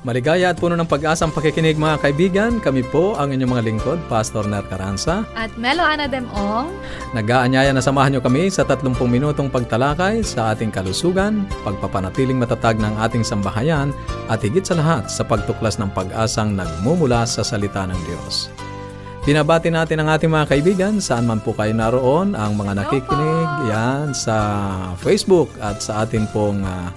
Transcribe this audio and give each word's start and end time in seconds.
Maligaya 0.00 0.48
at 0.48 0.56
puno 0.56 0.80
ng 0.80 0.88
pag-asang 0.88 1.28
pakikinig 1.28 1.76
mga 1.76 2.00
kaibigan. 2.00 2.56
Kami 2.56 2.80
po 2.88 3.20
ang 3.20 3.36
inyong 3.36 3.52
mga 3.52 3.64
lingkod, 3.68 4.00
Pastor 4.08 4.48
Ner 4.48 4.64
Caranza. 4.64 5.28
At 5.36 5.52
Melo 5.60 5.84
Ana 5.84 6.08
Demong. 6.08 6.72
Nag-aanyaya 7.12 7.68
na 7.76 7.84
samahan 7.84 8.16
niyo 8.16 8.24
kami 8.24 8.48
sa 8.48 8.64
30 8.64 8.96
minutong 8.96 9.52
pagtalakay 9.52 10.24
sa 10.24 10.56
ating 10.56 10.72
kalusugan, 10.72 11.44
pagpapanatiling 11.68 12.40
matatag 12.40 12.80
ng 12.80 12.96
ating 12.96 13.20
sambahayan, 13.20 13.92
at 14.32 14.40
higit 14.40 14.64
sa 14.64 14.80
lahat 14.80 15.04
sa 15.12 15.20
pagtuklas 15.20 15.76
ng 15.76 15.92
pag-asang 15.92 16.56
nagmumula 16.56 17.28
sa 17.28 17.44
salita 17.44 17.84
ng 17.84 18.00
Diyos. 18.08 18.48
Pinabati 19.28 19.68
natin 19.68 20.00
ang 20.00 20.16
ating 20.16 20.32
mga 20.32 20.48
kaibigan 20.48 20.96
saan 20.96 21.28
man 21.28 21.44
po 21.44 21.52
kayo 21.52 21.76
naroon, 21.76 22.32
ang 22.32 22.56
mga 22.56 22.72
nakikinig 22.72 23.48
yan 23.68 24.16
sa 24.16 24.36
Facebook 24.96 25.52
at 25.60 25.84
sa 25.84 26.08
ating 26.08 26.24
pong 26.32 26.64
uh, 26.64 26.88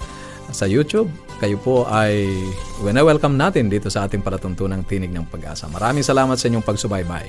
sa 0.48 0.64
YouTube 0.64 1.12
kayo 1.42 1.58
po 1.60 1.84
ay 1.90 2.30
welcome 2.82 3.36
natin 3.38 3.68
dito 3.70 3.90
sa 3.90 4.04
ating 4.06 4.22
palatuntunang 4.22 4.84
tinig 4.86 5.10
ng 5.10 5.24
pag-asa. 5.28 5.68
Maraming 5.68 6.04
salamat 6.06 6.38
sa 6.38 6.48
inyong 6.48 6.64
pagsubaybay. 6.64 7.28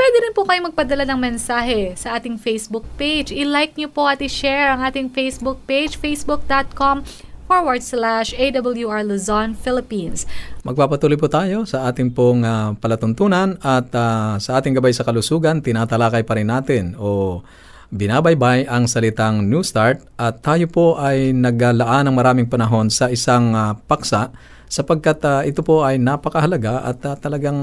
Pwede 0.07 0.23
rin 0.23 0.31
po 0.31 0.47
kayo 0.47 0.63
magpadala 0.63 1.03
ng 1.03 1.19
mensahe 1.19 1.91
sa 1.99 2.15
ating 2.15 2.39
Facebook 2.39 2.87
page. 2.95 3.27
I-like 3.27 3.75
nyo 3.75 3.91
po 3.91 4.07
at 4.07 4.23
i-share 4.23 4.71
ang 4.71 4.79
ating 4.79 5.11
Facebook 5.11 5.59
page, 5.67 5.99
facebook.com 5.99 7.03
forward 7.43 7.83
slash 7.83 8.31
AWR 8.39 9.03
Luzon, 9.03 9.51
Philippines. 9.51 10.23
Magpapatuloy 10.63 11.19
po 11.19 11.27
tayo 11.27 11.67
sa 11.67 11.91
ating 11.91 12.15
pong 12.15 12.47
uh, 12.47 12.71
palatuntunan 12.79 13.59
at 13.59 13.91
uh, 13.91 14.39
sa 14.39 14.63
ating 14.63 14.79
gabay 14.79 14.95
sa 14.95 15.03
kalusugan, 15.03 15.59
tinatalakay 15.59 16.23
pa 16.23 16.39
rin 16.39 16.55
natin 16.55 16.95
o 16.95 17.43
binabaybay 17.91 18.63
ang 18.63 18.87
salitang 18.87 19.43
New 19.43 19.59
Start 19.59 20.07
at 20.15 20.39
tayo 20.39 20.71
po 20.71 20.95
ay 20.95 21.35
naglaan 21.35 22.07
ng 22.07 22.15
maraming 22.15 22.47
panahon 22.47 22.87
sa 22.87 23.11
isang 23.11 23.51
uh, 23.51 23.75
paksa 23.75 24.31
sapagkat 24.67 25.19
uh, 25.23 25.41
ito 25.47 25.63
po 25.63 25.83
ay 25.83 25.99
napakahalaga 25.99 26.83
at 26.83 26.99
uh, 27.07 27.15
talagang 27.15 27.59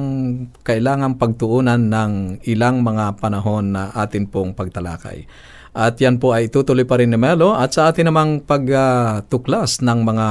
kailangan 0.64 1.20
pagtuunan 1.20 1.78
ng 1.78 2.12
ilang 2.48 2.80
mga 2.80 3.20
panahon 3.20 3.76
na 3.76 3.92
atin 3.92 4.28
pong 4.28 4.56
pagtalakay. 4.56 5.28
At 5.74 5.98
yan 5.98 6.22
po 6.22 6.32
ay 6.32 6.48
tutuloy 6.48 6.86
pa 6.86 6.98
rin 7.02 7.10
ni 7.10 7.18
Melo 7.18 7.52
at 7.52 7.74
sa 7.74 7.90
atin 7.90 8.08
namang 8.08 8.46
pagtuklas 8.46 9.82
uh, 9.82 9.84
ng 9.90 10.00
mga 10.06 10.28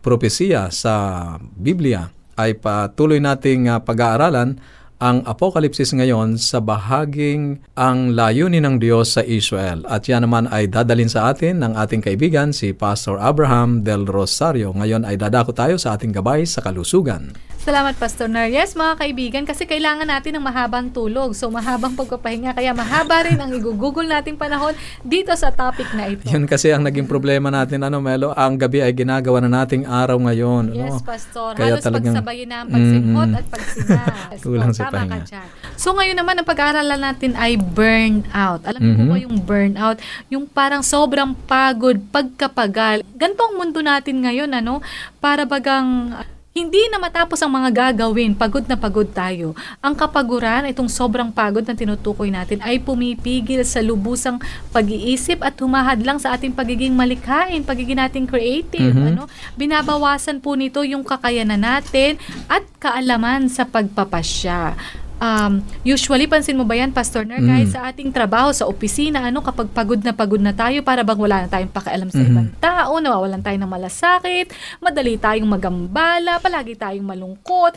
propesiya 0.00 0.70
sa 0.70 0.94
Biblia 1.40 2.06
ay 2.36 2.56
patuloy 2.60 3.18
nating 3.18 3.66
pag-aaralan 3.82 4.60
ang 4.96 5.20
Apokalipsis 5.28 5.92
ngayon 5.92 6.40
sa 6.40 6.64
bahaging 6.64 7.60
ang 7.76 8.16
layunin 8.16 8.64
ng 8.64 8.76
Diyos 8.80 9.20
sa 9.20 9.22
Israel. 9.24 9.84
At 9.92 10.08
yan 10.08 10.24
naman 10.24 10.48
ay 10.48 10.72
dadalin 10.72 11.12
sa 11.12 11.28
atin 11.28 11.60
ng 11.60 11.76
ating 11.76 12.00
kaibigan 12.00 12.56
si 12.56 12.72
Pastor 12.72 13.20
Abraham 13.20 13.84
Del 13.84 14.08
Rosario. 14.08 14.72
Ngayon 14.72 15.04
ay 15.04 15.20
dadako 15.20 15.52
tayo 15.52 15.76
sa 15.76 16.00
ating 16.00 16.16
gabay 16.16 16.48
sa 16.48 16.64
kalusugan. 16.64 17.36
Salamat, 17.66 17.98
Pastor 17.98 18.30
Nar. 18.30 18.46
Yes, 18.46 18.78
mga 18.78 18.94
kaibigan, 18.94 19.42
kasi 19.42 19.66
kailangan 19.66 20.06
natin 20.06 20.38
ng 20.38 20.44
mahabang 20.46 20.86
tulog. 20.86 21.34
So, 21.34 21.50
mahabang 21.50 21.98
pagpapahinga. 21.98 22.54
Kaya 22.54 22.70
mahaba 22.70 23.26
rin 23.26 23.42
ang 23.42 23.50
igugugol 23.50 24.06
nating 24.06 24.38
panahon 24.38 24.70
dito 25.02 25.34
sa 25.34 25.50
topic 25.50 25.90
na 25.90 26.06
ito. 26.06 26.30
Yun 26.30 26.46
kasi 26.46 26.70
ang 26.70 26.86
naging 26.86 27.10
problema 27.10 27.50
natin, 27.50 27.82
ano, 27.82 27.98
Melo, 27.98 28.30
ang 28.38 28.54
gabi 28.54 28.86
ay 28.86 28.94
ginagawa 28.94 29.42
na 29.42 29.50
nating 29.50 29.82
araw 29.82 30.14
ngayon. 30.14 30.78
Yes, 30.78 30.94
ano? 30.94 31.10
Pastor. 31.10 31.50
Kaya 31.58 31.74
Halos 31.74 31.82
talagang, 31.82 32.14
pagsabayin 32.14 32.46
na 32.46 32.56
ang 32.62 32.68
pagsinghot 32.70 33.28
mm, 33.34 33.38
at 33.42 33.46
pagsinas. 33.50 34.38
Kulang 34.46 34.70
sa 34.70 34.84
pahinga. 34.86 35.10
ka 35.10 35.18
dyan. 35.26 35.48
So, 35.74 35.88
ngayon 35.98 36.16
naman, 36.22 36.34
ang 36.38 36.46
pag-aaralan 36.46 37.00
natin 37.02 37.34
ay 37.34 37.58
burnout. 37.58 38.62
Alam 38.62 38.78
mm-hmm. 38.78 39.02
mo 39.02 39.10
ba 39.10 39.16
yung 39.18 39.36
burnout? 39.42 39.98
Yung 40.30 40.46
parang 40.46 40.86
sobrang 40.86 41.34
pagod, 41.50 41.98
pagkapagal. 42.14 43.02
Ganito 43.18 43.42
ang 43.42 43.58
mundo 43.58 43.82
natin 43.82 44.22
ngayon, 44.22 44.54
ano? 44.54 44.78
Para 45.18 45.42
bagang 45.42 46.14
hindi 46.56 46.88
na 46.88 46.96
matapos 46.96 47.36
ang 47.44 47.52
mga 47.52 47.92
gagawin, 47.92 48.32
pagod 48.32 48.64
na 48.64 48.80
pagod 48.80 49.04
tayo. 49.12 49.52
Ang 49.84 49.92
kapaguran, 49.92 50.64
itong 50.72 50.88
sobrang 50.88 51.28
pagod 51.28 51.60
na 51.60 51.76
tinutukoy 51.76 52.32
natin, 52.32 52.64
ay 52.64 52.80
pumipigil 52.80 53.60
sa 53.60 53.84
lubusang 53.84 54.40
pag-iisip 54.72 55.44
at 55.44 55.52
humahad 55.60 56.00
lang 56.00 56.16
sa 56.16 56.32
ating 56.32 56.56
pagiging 56.56 56.96
malikhain, 56.96 57.60
pagiging 57.60 58.00
nating 58.00 58.24
creative. 58.24 58.96
Mm-hmm. 58.96 59.12
Ano? 59.12 59.28
Binabawasan 59.60 60.40
po 60.40 60.56
nito 60.56 60.80
yung 60.80 61.04
kakayanan 61.04 61.60
natin 61.60 62.16
at 62.48 62.64
kaalaman 62.80 63.52
sa 63.52 63.68
pagpapasya 63.68 64.72
um, 65.20 65.64
usually, 65.82 66.28
pansin 66.28 66.56
mo 66.56 66.64
ba 66.64 66.76
yan, 66.76 66.92
Pastor 66.92 67.24
Ner, 67.24 67.40
mm. 67.40 67.48
kahit 67.48 67.68
sa 67.72 67.80
ating 67.88 68.10
trabaho, 68.12 68.52
sa 68.52 68.68
opisina, 68.68 69.28
ano, 69.28 69.40
kapag 69.40 69.68
pagod 69.72 70.00
na 70.00 70.12
pagod 70.12 70.40
na 70.40 70.52
tayo, 70.52 70.80
para 70.84 71.00
bang 71.04 71.20
wala 71.20 71.36
na 71.44 71.48
tayong 71.48 71.72
pakialam 71.72 72.08
sa 72.12 72.20
mm-hmm. 72.20 72.32
ibang 72.32 72.50
tao, 72.60 72.92
nawawalan 73.00 73.42
tayo 73.42 73.56
ng 73.56 73.70
malasakit, 73.70 74.46
madali 74.80 75.16
tayong 75.16 75.48
magambala, 75.48 76.38
palagi 76.40 76.76
tayong 76.76 77.06
malungkot. 77.06 77.76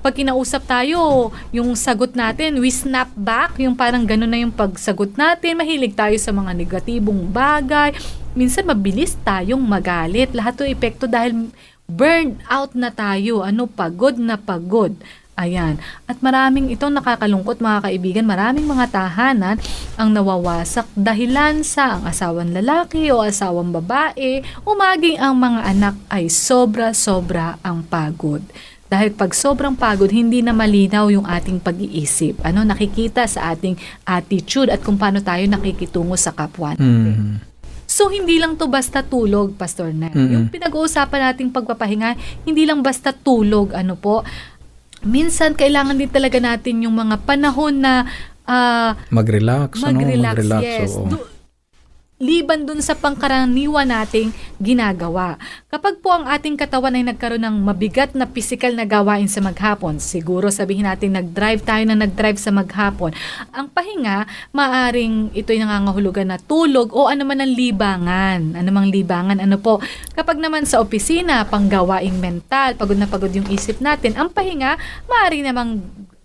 Pag 0.00 0.14
kinausap 0.16 0.64
tayo, 0.64 1.28
yung 1.52 1.76
sagot 1.76 2.16
natin, 2.16 2.56
we 2.58 2.72
snap 2.72 3.12
back, 3.14 3.60
yung 3.60 3.76
parang 3.76 4.02
ganun 4.08 4.30
na 4.30 4.40
yung 4.40 4.54
pagsagot 4.54 5.14
natin, 5.14 5.60
mahilig 5.60 5.92
tayo 5.92 6.16
sa 6.16 6.32
mga 6.32 6.56
negatibong 6.56 7.28
bagay, 7.28 7.92
minsan 8.32 8.64
mabilis 8.64 9.18
tayong 9.20 9.60
magalit. 9.60 10.32
Lahat 10.32 10.56
'to 10.56 10.64
epekto 10.64 11.04
dahil 11.04 11.52
burn 11.90 12.38
out 12.46 12.72
na 12.78 12.94
tayo, 12.94 13.42
ano, 13.42 13.66
pagod 13.66 14.14
na 14.16 14.38
pagod. 14.38 14.94
Ayan. 15.40 15.80
At 16.04 16.20
maraming 16.20 16.68
itong 16.68 16.92
nakakalungkot 17.00 17.64
mga 17.64 17.88
kaibigan, 17.88 18.28
maraming 18.28 18.68
mga 18.68 18.92
tahanan 18.92 19.56
ang 19.96 20.12
nawawasak 20.12 20.84
dahilan 20.92 21.64
sa 21.64 21.96
ang 21.96 22.04
asawang 22.04 22.52
lalaki 22.52 23.08
o 23.08 23.24
asawang 23.24 23.72
babae, 23.72 24.44
umaging 24.68 25.16
ang 25.16 25.40
mga 25.40 25.60
anak 25.64 25.94
ay 26.12 26.28
sobra-sobra 26.28 27.56
ang 27.64 27.80
pagod. 27.80 28.44
Dahil 28.90 29.14
pag 29.14 29.32
sobrang 29.32 29.78
pagod, 29.78 30.10
hindi 30.10 30.42
na 30.42 30.50
malinaw 30.52 31.08
yung 31.14 31.24
ating 31.24 31.62
pag-iisip. 31.62 32.42
Ano, 32.42 32.66
nakikita 32.66 33.22
sa 33.24 33.54
ating 33.54 33.78
attitude 34.02 34.68
at 34.68 34.82
kung 34.82 34.98
paano 34.98 35.22
tayo 35.22 35.46
nakikitungo 35.46 36.18
sa 36.18 36.34
kapwa 36.34 36.74
natin. 36.74 37.14
Mm. 37.16 37.50
So, 37.90 38.06
hindi 38.06 38.38
lang 38.38 38.54
to 38.54 38.70
basta 38.70 39.02
tulog, 39.02 39.58
Pastor 39.58 39.90
Nel. 39.90 40.14
Mm-hmm. 40.14 40.30
Yung 40.30 40.46
pinag-uusapan 40.46 41.34
nating 41.34 41.50
pagpapahinga, 41.50 42.14
hindi 42.46 42.62
lang 42.62 42.86
basta 42.86 43.10
tulog, 43.10 43.74
ano 43.74 43.98
po, 43.98 44.22
minsan 45.04 45.56
kailangan 45.56 45.96
din 45.96 46.10
talaga 46.10 46.38
natin 46.40 46.84
yung 46.84 46.96
mga 46.96 47.24
panahon 47.24 47.80
na 47.80 48.04
uh, 48.44 48.92
mag-relax, 49.08 49.80
mag-relax, 49.80 50.36
ano? 50.36 50.36
mag-relax 50.36 50.64
yes. 50.64 50.92
Oo. 50.96 51.08
Do, 51.08 51.16
liban 52.20 52.68
dun 52.68 52.84
sa 52.84 52.92
pangkaraniwan 52.92 53.88
nating 53.88 54.28
ginagawa. 54.60 55.40
Kapag 55.72 56.04
po 56.04 56.12
ang 56.12 56.28
ating 56.28 56.52
katawan 56.52 56.92
ay 56.92 57.08
nagkaroon 57.08 57.40
ng 57.40 57.56
mabigat 57.64 58.12
na 58.12 58.28
physical 58.28 58.76
na 58.76 58.84
gawain 58.84 59.24
sa 59.24 59.40
maghapon, 59.40 59.96
siguro 59.96 60.52
sabihin 60.52 60.84
natin 60.84 61.16
nag-drive 61.16 61.64
tayo 61.64 61.80
na 61.88 61.96
nag-drive 61.96 62.36
sa 62.36 62.52
maghapon, 62.52 63.16
ang 63.56 63.72
pahinga, 63.72 64.28
maaring 64.52 65.32
ito'y 65.32 65.64
nangangahulugan 65.64 66.28
na 66.28 66.36
tulog 66.36 66.92
o 66.92 67.08
ano 67.08 67.24
man 67.24 67.40
ang 67.40 67.56
libangan. 67.56 68.52
Ano 68.52 68.68
mang 68.68 68.92
libangan, 68.92 69.40
ano 69.40 69.56
po. 69.56 69.80
Kapag 70.12 70.36
naman 70.36 70.68
sa 70.68 70.84
opisina, 70.84 71.48
panggawaing 71.48 72.20
mental, 72.20 72.76
pagod 72.76 73.00
na 73.00 73.08
pagod 73.08 73.32
yung 73.32 73.48
isip 73.48 73.80
natin, 73.80 74.12
ang 74.20 74.28
pahinga, 74.28 74.76
maaring 75.08 75.48
namang 75.48 75.80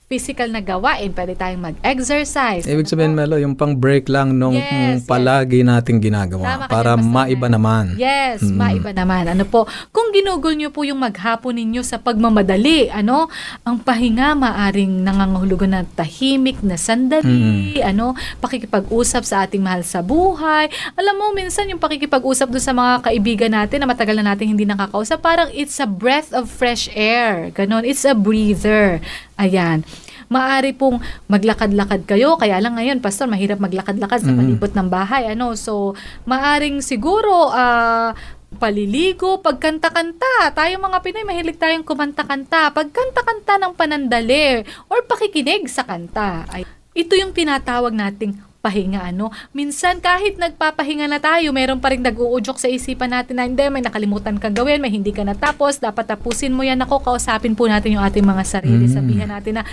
physical 0.06 0.46
na 0.54 0.62
gawain, 0.62 1.10
pwede 1.18 1.34
tayong 1.34 1.74
mag-exercise. 1.74 2.62
Ibig 2.69 2.86
sabihin, 2.86 3.18
Melo, 3.18 3.42
yung 3.42 3.57
pang-break 3.57 4.06
lang 4.06 4.38
nung 4.38 4.54
yes, 4.54 5.02
palagi 5.10 5.66
yes. 5.66 5.68
nating 5.68 5.98
ginagawa 5.98 6.46
Tama 6.46 6.66
para 6.69 6.94
maiba 6.94 7.50
naman. 7.50 7.98
Yes, 7.98 8.46
mm. 8.46 8.54
maiba 8.54 8.94
naman. 8.94 9.25
Ano 9.25 9.50
po, 9.50 9.66
kung 9.90 10.13
ginugol 10.13 10.54
nyo 10.54 10.69
po 10.69 10.86
yung 10.86 11.02
maghapon 11.02 11.57
ninyo 11.57 11.81
sa 11.81 11.98
pagmamadali, 11.98 12.94
ano, 12.94 13.34
ang 13.66 13.81
pahinga 13.81 14.38
maaring 14.38 15.02
nangangahulugan 15.02 15.74
na 15.74 15.81
tahimik 15.98 16.62
na 16.62 16.78
sandali, 16.78 17.81
mm. 17.81 17.90
ano, 17.90 18.13
pakikipag-usap 18.46 19.25
sa 19.25 19.42
ating 19.50 19.66
mahal 19.66 19.81
sa 19.81 20.06
buhay. 20.06 20.69
Alam 21.02 21.16
mo, 21.18 21.25
minsan 21.34 21.66
yung 21.66 21.81
pakikipag-usap 21.81 22.54
doon 22.54 22.62
sa 22.62 22.78
mga 22.78 23.10
kaibigan 23.10 23.57
natin 23.57 23.81
na 23.81 23.90
matagal 23.90 24.22
na 24.22 24.38
natin 24.38 24.54
hindi 24.54 24.69
nakakausap, 24.69 25.18
parang 25.18 25.50
it's 25.50 25.81
a 25.81 25.90
breath 25.90 26.30
of 26.30 26.46
fresh 26.46 26.94
air. 26.94 27.50
Ganon, 27.57 27.81
it's 27.81 28.06
a 28.06 28.13
breather. 28.13 29.02
Ayan. 29.35 29.83
Maari 30.25 30.73
pong 30.73 31.03
maglakad-lakad 31.29 32.09
kayo, 32.09 32.33
kaya 32.39 32.57
lang 32.57 32.79
ngayon, 32.79 32.97
pastor, 32.97 33.29
mahirap 33.29 33.61
maglakad-lakad 33.61 34.25
sa 34.25 34.33
palibot 34.33 34.73
ng 34.73 34.89
bahay. 34.89 35.29
Ano? 35.29 35.53
So, 35.53 35.93
maaring 36.25 36.81
siguro 36.81 37.53
uh, 37.53 38.15
paliligo, 38.57 39.43
pagkanta-kanta. 39.43 40.55
Tayo 40.55 40.79
mga 40.79 40.97
Pinoy, 41.03 41.27
mahilig 41.27 41.59
tayong 41.59 41.85
kumanta-kanta. 41.85 42.71
Pagkanta-kanta 42.73 43.61
ng 43.61 43.73
panandali 43.75 44.63
or 44.89 45.03
pakikinig 45.05 45.67
sa 45.69 45.83
kanta. 45.83 46.47
Ay, 46.49 46.65
ito 46.95 47.13
yung 47.13 47.35
tinatawag 47.35 47.91
nating 47.91 48.39
pahinga 48.65 49.13
ano. 49.13 49.29
Minsan 49.53 50.01
kahit 50.01 50.41
nagpapahinga 50.41 51.06
na 51.06 51.21
tayo, 51.21 51.53
meron 51.53 51.77
pa 51.77 51.94
rin 51.94 52.01
nag-uudyok 52.01 52.57
sa 52.57 52.65
isipan 52.65 53.13
natin 53.13 53.38
na 53.38 53.45
hindi, 53.45 53.62
may 53.69 53.85
nakalimutan 53.85 54.41
kang 54.41 54.57
gawin, 54.57 54.81
may 54.81 54.89
hindi 54.89 55.13
ka 55.13 55.21
natapos, 55.21 55.77
dapat 55.77 56.09
tapusin 56.09 56.50
mo 56.50 56.65
yan. 56.65 56.81
Ako, 56.81 57.06
kausapin 57.06 57.53
po 57.53 57.69
natin 57.69 58.01
yung 58.01 58.01
ating 58.01 58.25
mga 58.25 58.41
sarili. 58.41 58.89
Mm. 58.89 58.94
Sabihan 58.97 59.29
natin 59.29 59.62
na 59.62 59.63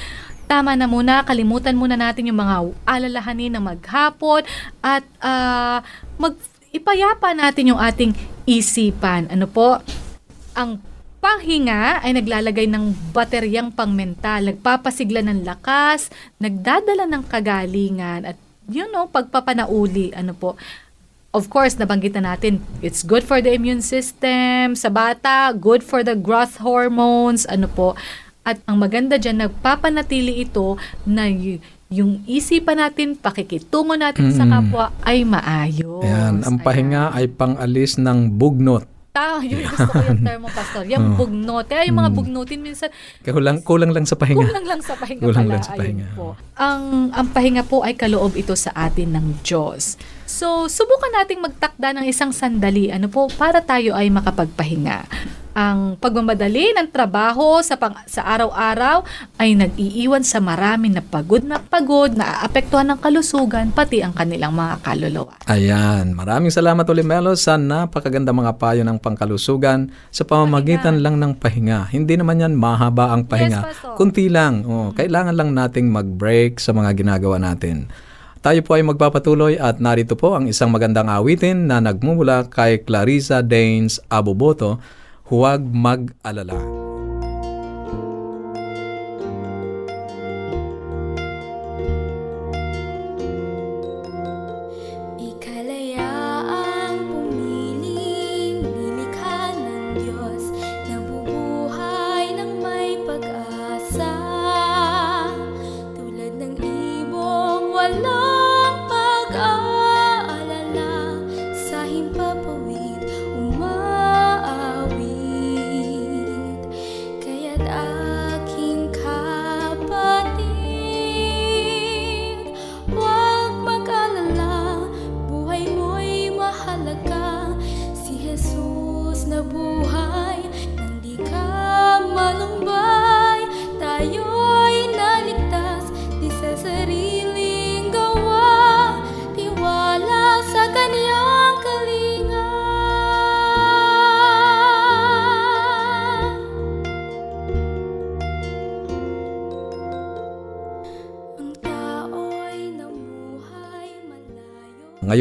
tama 0.44 0.76
na 0.76 0.84
muna, 0.84 1.24
kalimutan 1.24 1.72
muna 1.72 1.96
natin 1.96 2.28
yung 2.28 2.36
mga 2.36 2.76
alalahanin 2.84 3.56
na 3.56 3.64
maghapon 3.64 4.44
at 4.84 5.00
uh, 5.24 5.80
mag 6.20 6.36
ipayapa 6.72 7.32
natin 7.32 7.72
yung 7.72 7.80
ating 7.80 8.12
isipan. 8.44 9.32
Ano 9.32 9.48
po? 9.48 9.80
Ang 10.52 10.80
panghinga 11.24 12.04
ay 12.04 12.12
naglalagay 12.18 12.68
ng 12.68 13.14
bateryang 13.16 13.72
pangmental, 13.72 14.44
nagpapasigla 14.52 15.24
ng 15.24 15.46
lakas, 15.46 16.12
nagdadala 16.36 17.08
ng 17.08 17.22
kagalingan 17.24 18.28
at 18.28 18.36
you 18.72 18.88
know, 18.90 19.06
pagpapanauli, 19.08 20.16
ano 20.16 20.32
po, 20.32 20.56
of 21.32 21.48
course, 21.48 21.80
nabanggit 21.80 22.12
na 22.16 22.36
natin, 22.36 22.60
it's 22.84 23.00
good 23.00 23.24
for 23.24 23.40
the 23.40 23.52
immune 23.52 23.80
system, 23.80 24.76
sa 24.76 24.92
bata, 24.92 25.56
good 25.56 25.80
for 25.80 26.04
the 26.04 26.12
growth 26.12 26.60
hormones, 26.60 27.48
ano 27.48 27.66
po. 27.69 27.96
At 28.44 28.60
ang 28.69 28.82
maganda 28.82 29.16
dyan, 29.16 29.48
nagpapanatili 29.48 30.44
ito 30.44 30.76
na 31.08 31.30
yung 31.92 32.20
isipan 32.28 32.80
natin, 32.84 33.16
pakikitungo 33.16 33.96
natin 33.96 34.32
mm. 34.32 34.36
sa 34.36 34.44
kapwa 34.44 34.84
ay 35.04 35.24
maayos. 35.24 36.04
Ayan, 36.04 36.44
ang 36.44 36.56
pahinga 36.60 37.12
Ayan. 37.12 37.16
ay 37.16 37.24
pangalis 37.32 37.96
ng 37.96 38.28
bugnot 38.36 38.91
Ta, 39.12 39.36
yun 39.44 39.68
gusto 39.68 39.92
ko 39.92 40.04
yung 40.08 40.24
termo 40.24 40.48
pastor. 40.48 40.88
Yung 40.88 41.12
oh. 41.12 41.16
bugnot. 41.20 41.68
Kaya 41.68 41.84
yung 41.84 42.00
mga 42.00 42.10
mm. 42.10 42.16
bugnutin 42.16 42.60
minsan 42.64 42.88
kulang 43.28 43.60
kulang 43.60 43.92
lang 43.92 44.08
sa 44.08 44.16
pahinga. 44.16 44.40
Kulang 44.40 44.66
lang 44.66 44.80
sa 44.80 44.96
pahinga 44.96 45.22
kulang 45.22 45.44
pala. 45.44 45.52
lang 45.52 45.62
sa 45.62 45.72
pahinga. 45.76 46.06
Ayun 46.08 46.16
po. 46.16 46.28
Ang 46.56 46.82
ang 47.12 47.28
pahinga 47.28 47.62
po 47.68 47.84
ay 47.84 47.92
kaloob 47.92 48.32
ito 48.40 48.56
sa 48.56 48.72
atin 48.72 49.12
ng 49.12 49.26
Diyos. 49.44 50.00
So, 50.24 50.64
subukan 50.64 51.12
nating 51.12 51.44
magtakda 51.44 51.92
ng 51.92 52.08
isang 52.08 52.32
sandali 52.32 52.88
ano 52.88 53.12
po 53.12 53.28
para 53.28 53.60
tayo 53.60 53.92
ay 53.92 54.08
makapagpahinga 54.08 55.04
ang 55.52 56.00
pagmamadali 56.00 56.72
ng 56.72 56.88
trabaho 56.88 57.60
sa 57.60 57.76
pang, 57.76 57.93
sa 58.08 58.25
araw-araw 58.25 59.04
ay 59.37 59.52
nag-iiwan 59.52 60.25
sa 60.25 60.40
marami 60.40 60.88
na 60.88 61.04
pagod 61.04 61.44
na 61.44 61.60
pagod 61.60 62.12
na 62.12 62.40
aapektuhan 62.40 62.88
ng 62.93 62.99
kalusugan 63.00 63.69
pati 63.72 64.00
ang 64.00 64.16
kanilang 64.16 64.56
mga 64.56 64.81
kaluluwa. 64.81 65.37
Ayan, 65.49 66.16
maraming 66.16 66.52
salamat 66.52 66.88
ulit 66.88 67.04
Melo 67.04 67.37
sa 67.37 67.60
napakaganda 67.60 68.32
mga 68.32 68.56
payo 68.56 68.82
ng 68.84 68.96
pangkalusugan 68.96 69.93
sa 70.08 70.25
pamamagitan 70.25 70.96
pahinga. 70.96 71.04
lang 71.04 71.16
ng 71.20 71.32
pahinga. 71.37 71.81
Hindi 71.93 72.14
naman 72.16 72.40
yan 72.40 72.56
mahaba 72.56 73.12
ang 73.12 73.28
pahinga. 73.28 73.60
Yes, 73.69 73.96
Kunti 73.96 74.32
lang. 74.32 74.64
Oh, 74.64 74.88
mm-hmm. 74.88 74.96
Kailangan 74.96 75.34
lang 75.37 75.50
nating 75.52 75.93
mag-break 75.93 76.56
sa 76.56 76.72
mga 76.72 76.96
ginagawa 76.96 77.37
natin. 77.37 77.93
Tayo 78.43 78.58
po 78.66 78.75
ay 78.75 78.82
magpapatuloy 78.82 79.55
at 79.55 79.78
narito 79.78 80.19
po 80.19 80.34
ang 80.34 80.50
isang 80.50 80.75
magandang 80.75 81.06
awitin 81.06 81.70
na 81.70 81.78
nagmumula 81.78 82.50
kay 82.50 82.82
Clarissa 82.82 83.38
Danes 83.38 84.02
Aboboto 84.10 84.82
huwag 85.30 85.62
mag-alala. 85.74 86.81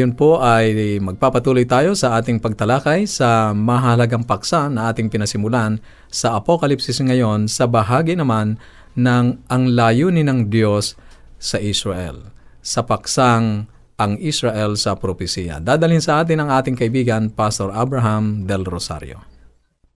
Ngayon 0.02 0.18
po 0.18 0.42
ay 0.42 0.98
magpapatuloy 0.98 1.62
tayo 1.62 1.94
sa 1.94 2.18
ating 2.18 2.42
pagtalakay 2.42 3.06
sa 3.06 3.54
mahalagang 3.54 4.26
paksa 4.26 4.66
na 4.66 4.90
ating 4.90 5.06
pinasimulan 5.06 5.78
sa 6.10 6.34
Apokalipsis 6.34 6.98
ngayon 6.98 7.46
sa 7.46 7.70
bahagi 7.70 8.18
naman 8.18 8.58
ng 8.98 9.46
ang 9.46 9.62
layunin 9.70 10.26
ng 10.26 10.50
Diyos 10.50 10.98
sa 11.38 11.62
Israel. 11.62 12.34
Sa 12.66 12.82
paksang 12.82 13.70
ang 13.94 14.18
Israel 14.18 14.74
sa 14.74 14.98
propesiya. 14.98 15.62
Dadalhin 15.62 16.02
sa 16.02 16.18
atin 16.18 16.42
ang 16.42 16.50
ating 16.50 16.74
kaibigan, 16.74 17.30
Pastor 17.30 17.70
Abraham 17.70 18.42
Del 18.42 18.66
Rosario. 18.66 19.22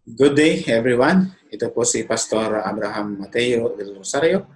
Good 0.07 0.39
day 0.39 0.63
everyone. 0.71 1.35
Ito 1.51 1.75
po 1.75 1.83
si 1.83 2.07
Pastor 2.07 2.63
Abraham 2.63 3.27
Mateo 3.27 3.75
Del 3.75 3.99
Rosario. 3.99 4.55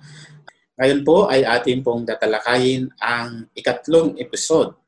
Ngayon 0.78 1.00
po 1.02 1.26
ay 1.26 1.42
ating 1.42 1.82
pong 1.82 2.06
tatalakayin 2.06 2.86
ang 3.02 3.50
ikatlong 3.58 4.14
episode 4.14 4.78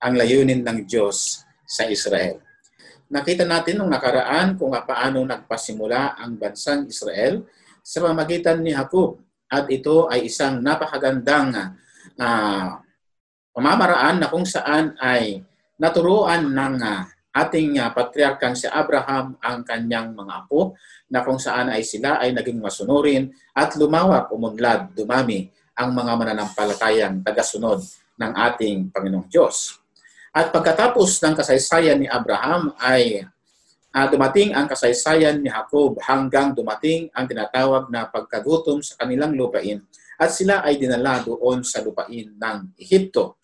ang 0.00 0.16
layunin 0.16 0.64
ng 0.64 0.88
Diyos 0.88 1.44
sa 1.68 1.84
Israel. 1.86 2.40
Nakita 3.10 3.44
natin 3.44 3.82
nung 3.82 3.92
nakaraan 3.92 4.56
kung 4.56 4.72
paano 4.72 5.22
nagpasimula 5.26 6.16
ang 6.16 6.38
bansang 6.40 6.86
Israel 6.86 7.44
sa 7.84 8.06
pamagitan 8.06 8.62
ni 8.62 8.72
Jacob. 8.72 9.20
At 9.50 9.66
ito 9.66 10.06
ay 10.06 10.30
isang 10.30 10.62
napakagandang 10.62 11.74
uh, 12.22 12.68
pamamaraan 13.50 14.22
na 14.22 14.30
kung 14.30 14.46
saan 14.46 14.94
ay 15.02 15.42
naturuan 15.74 16.54
ng 16.54 16.74
uh, 16.78 17.02
ating 17.34 17.82
uh, 17.82 17.90
patriarkang 17.90 18.54
si 18.54 18.70
Abraham 18.70 19.34
ang 19.42 19.66
kanyang 19.66 20.14
mga 20.14 20.46
apo 20.46 20.78
na 21.10 21.26
kung 21.26 21.42
saan 21.42 21.66
ay 21.74 21.82
sila 21.82 22.22
ay 22.22 22.30
naging 22.30 22.62
masunurin 22.62 23.34
at 23.50 23.74
lumawak, 23.74 24.30
umunlad, 24.30 24.94
dumami 24.94 25.50
ang 25.74 25.90
mga 25.90 26.12
mananampalatayang 26.14 27.26
tagasunod 27.26 27.82
ng 28.22 28.32
ating 28.38 28.94
Panginoong 28.94 29.26
Diyos. 29.26 29.79
At 30.30 30.54
pagkatapos 30.54 31.18
ng 31.26 31.34
kasaysayan 31.34 31.98
ni 31.98 32.06
Abraham 32.06 32.70
ay 32.78 33.26
uh, 33.90 34.06
dumating 34.06 34.54
ang 34.54 34.70
kasaysayan 34.70 35.42
ni 35.42 35.50
Jacob 35.50 35.98
hanggang 36.06 36.54
dumating 36.54 37.10
ang 37.10 37.26
tinatawag 37.26 37.90
na 37.90 38.06
pagkagutom 38.06 38.78
sa 38.78 38.94
kanilang 38.94 39.34
lupain 39.34 39.82
at 40.22 40.30
sila 40.30 40.62
ay 40.62 40.78
dinala 40.78 41.26
doon 41.26 41.66
sa 41.66 41.82
lupain 41.82 42.30
ng 42.30 42.58
Ehipto. 42.78 43.42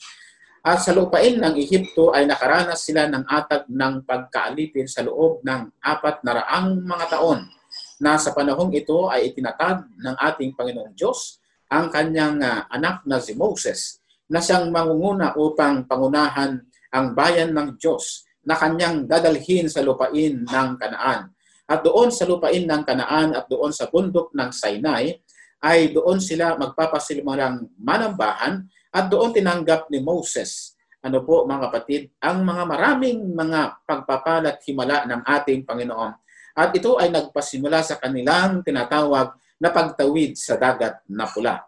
At 0.63 0.87
sa 0.87 0.95
lupain 0.95 1.35
ng 1.35 1.59
Ehipto 1.59 2.15
ay 2.15 2.23
nakaranas 2.23 2.87
sila 2.87 3.11
ng 3.11 3.27
atag 3.27 3.67
ng 3.67 4.07
pagkaalipin 4.07 4.87
sa 4.87 5.03
loob 5.03 5.43
ng 5.43 5.83
apat 5.83 6.23
na 6.23 6.39
raang 6.39 6.87
mga 6.87 7.19
taon 7.19 7.51
na 7.99 8.15
sa 8.15 8.31
panahong 8.31 8.71
ito 8.71 9.11
ay 9.11 9.35
itinatag 9.35 9.91
ng 9.91 10.15
ating 10.23 10.55
Panginoong 10.55 10.95
Diyos 10.95 11.43
ang 11.67 11.91
kanyang 11.91 12.39
uh, 12.47 12.71
anak 12.71 13.03
na 13.11 13.19
si 13.19 13.35
Moses 13.35 13.99
na 14.31 14.39
siyang 14.39 14.71
mangunguna 14.71 15.35
upang 15.35 15.83
pangunahan 15.83 16.63
ang 16.93 17.15
bayan 17.17 17.55
ng 17.55 17.79
Diyos 17.81 18.27
na 18.47 18.55
kanyang 18.55 19.07
dadalhin 19.07 19.67
sa 19.67 19.83
lupain 19.83 20.47
ng 20.47 20.71
Kanaan. 20.79 21.33
At 21.67 21.83
doon 21.83 22.15
sa 22.15 22.27
lupain 22.27 22.63
ng 22.63 22.83
Kanaan 22.87 23.35
at 23.35 23.51
doon 23.51 23.75
sa 23.75 23.91
bundok 23.91 24.31
ng 24.35 24.51
Sinai, 24.55 25.19
ay 25.63 25.91
doon 25.91 26.23
sila 26.23 26.55
magpapasilimarang 26.55 27.75
manambahan 27.81 28.63
at 28.95 29.11
doon 29.11 29.35
tinanggap 29.35 29.91
ni 29.91 29.99
Moses 29.99 30.77
ano 31.07 31.23
po 31.23 31.47
mga 31.47 31.71
kapatid, 31.71 32.03
ang 32.19 32.43
mga 32.43 32.63
maraming 32.67 33.31
mga 33.31 33.79
pagpapalat 33.87 34.59
himala 34.67 35.07
ng 35.07 35.23
ating 35.23 35.63
Panginoon. 35.63 36.13
At 36.59 36.75
ito 36.75 36.99
ay 36.99 37.15
nagpasimula 37.15 37.87
sa 37.87 38.01
kanilang 38.03 38.67
tinatawag 38.67 39.39
na 39.63 39.71
pagtawid 39.71 40.35
sa 40.35 40.59
dagat 40.59 40.99
na 41.07 41.31
pula. 41.31 41.63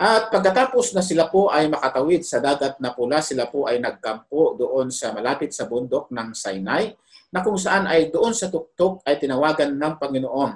At 0.00 0.32
pagkatapos 0.32 0.96
na 0.96 1.04
sila 1.04 1.28
po 1.28 1.52
ay 1.52 1.68
makatawid 1.68 2.24
sa 2.24 2.40
dagat 2.40 2.80
na 2.80 2.96
pula, 2.96 3.20
sila 3.20 3.52
po 3.52 3.68
ay 3.68 3.84
nagkampo 3.84 4.56
doon 4.56 4.88
sa 4.88 5.12
malapit 5.12 5.52
sa 5.52 5.68
bundok 5.68 6.08
ng 6.08 6.32
Sinai, 6.32 6.96
na 7.28 7.44
kung 7.44 7.60
saan 7.60 7.84
ay 7.84 8.08
doon 8.08 8.32
sa 8.32 8.48
tuktok 8.48 9.04
ay 9.04 9.20
tinawagan 9.20 9.76
ng 9.76 9.94
Panginoon 10.00 10.52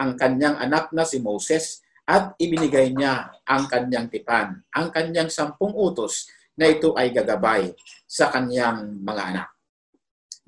ang 0.00 0.10
kanyang 0.16 0.56
anak 0.56 0.96
na 0.96 1.04
si 1.04 1.20
Moses 1.20 1.84
at 2.08 2.40
ibinigay 2.40 2.96
niya 2.96 3.36
ang 3.44 3.68
kanyang 3.68 4.08
tipan, 4.08 4.64
ang 4.72 4.88
kanyang 4.88 5.28
sampung 5.28 5.76
utos 5.76 6.32
na 6.56 6.72
ito 6.72 6.96
ay 6.96 7.12
gagabay 7.12 7.76
sa 8.08 8.32
kanyang 8.32 8.96
mga 9.04 9.22
anak. 9.28 9.48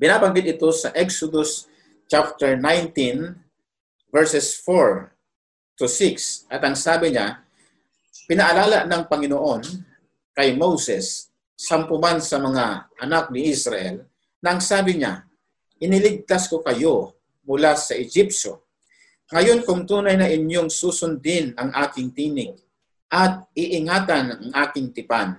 Binabanggit 0.00 0.56
ito 0.56 0.72
sa 0.72 0.88
Exodus 0.96 1.68
chapter 2.08 2.56
19 2.56 3.36
verses 4.08 4.56
4 4.64 5.12
to 5.76 5.84
6. 5.84 6.48
At 6.48 6.64
ang 6.64 6.78
sabi 6.78 7.12
niya, 7.12 7.44
pinaalala 8.26 8.88
ng 8.88 9.02
Panginoon 9.06 9.62
kay 10.34 10.56
Moses, 10.58 11.28
sampuman 11.58 12.22
sa 12.22 12.38
mga 12.38 12.90
anak 13.02 13.30
ni 13.34 13.50
Israel, 13.50 14.06
nang 14.38 14.62
sabi 14.62 14.98
niya, 14.98 15.26
iniligtas 15.82 16.46
ko 16.46 16.62
kayo 16.62 17.18
mula 17.46 17.74
sa 17.74 17.98
Egyptyo. 17.98 18.66
Ngayon 19.28 19.66
kung 19.66 19.84
tunay 19.84 20.16
na 20.16 20.30
inyong 20.30 20.70
susundin 20.72 21.52
ang 21.58 21.74
aking 21.74 22.14
tinig 22.14 22.54
at 23.10 23.44
iingatan 23.52 24.38
ang 24.38 24.50
aking 24.66 24.94
tipan, 24.94 25.36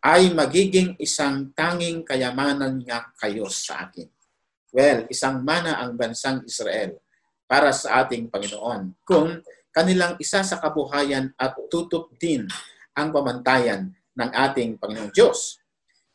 ay 0.00 0.32
magiging 0.32 0.96
isang 0.96 1.52
tanging 1.52 2.00
kayamanan 2.00 2.80
nga 2.80 3.12
kayo 3.20 3.44
sa 3.52 3.84
akin. 3.84 4.08
Well, 4.72 5.04
isang 5.12 5.44
mana 5.44 5.76
ang 5.76 6.00
bansang 6.00 6.40
Israel 6.48 6.96
para 7.44 7.68
sa 7.76 8.00
ating 8.00 8.32
Panginoon 8.32 8.96
kung 9.04 9.44
kanilang 9.70 10.18
isa 10.18 10.42
sa 10.42 10.58
kabuhayan 10.58 11.30
at 11.38 11.54
tutup 11.70 12.14
din 12.18 12.46
ang 12.94 13.14
pamantayan 13.14 13.94
ng 14.14 14.30
ating 14.30 14.76
Panginoong 14.76 15.14
Diyos. 15.14 15.62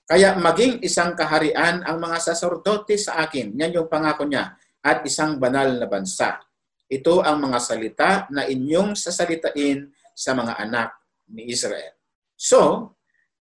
Kaya 0.06 0.38
maging 0.38 0.86
isang 0.86 1.18
kaharian 1.18 1.82
ang 1.82 1.98
mga 1.98 2.22
sasordote 2.22 2.94
sa 3.00 3.26
akin. 3.26 3.58
Yan 3.58 3.74
yung 3.74 3.90
pangako 3.90 4.30
niya. 4.30 4.54
At 4.86 5.02
isang 5.02 5.42
banal 5.42 5.82
na 5.82 5.90
bansa. 5.90 6.38
Ito 6.86 7.26
ang 7.26 7.42
mga 7.42 7.58
salita 7.58 8.12
na 8.30 8.46
inyong 8.46 8.94
sasalitain 8.94 9.90
sa 10.14 10.38
mga 10.38 10.62
anak 10.62 10.94
ni 11.34 11.50
Israel. 11.50 11.98
So, 12.38 12.94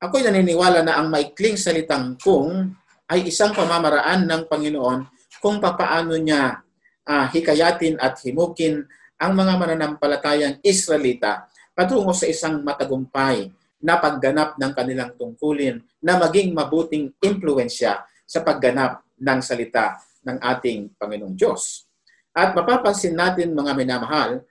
ako'y 0.02 0.26
naniniwala 0.26 0.82
na 0.82 0.98
ang 0.98 1.14
maikling 1.14 1.54
salitang 1.54 2.18
kung 2.18 2.74
ay 3.06 3.30
isang 3.30 3.54
pamamaraan 3.54 4.26
ng 4.26 4.50
Panginoon 4.50 5.00
kung 5.38 5.62
papaano 5.62 6.18
niya 6.18 6.66
uh, 7.06 7.26
hikayatin 7.30 8.02
at 8.02 8.18
himukin 8.26 8.90
ang 9.20 9.32
mga 9.36 9.54
mananampalatayang 9.60 10.56
Israelita 10.64 11.52
patungo 11.76 12.16
sa 12.16 12.26
isang 12.26 12.64
matagumpay 12.64 13.52
na 13.84 14.00
pagganap 14.00 14.56
ng 14.60 14.72
kanilang 14.76 15.12
tungkulin 15.16 15.80
na 16.04 16.20
maging 16.20 16.52
mabuting 16.52 17.12
impluensya 17.20 18.04
sa 18.24 18.40
pagganap 18.44 19.04
ng 19.20 19.40
salita 19.40 20.00
ng 20.24 20.38
ating 20.40 20.96
Panginoong 21.00 21.36
Diyos. 21.36 21.88
At 22.36 22.56
mapapansin 22.56 23.16
natin 23.16 23.56
mga 23.56 23.76
minamahal, 23.76 24.44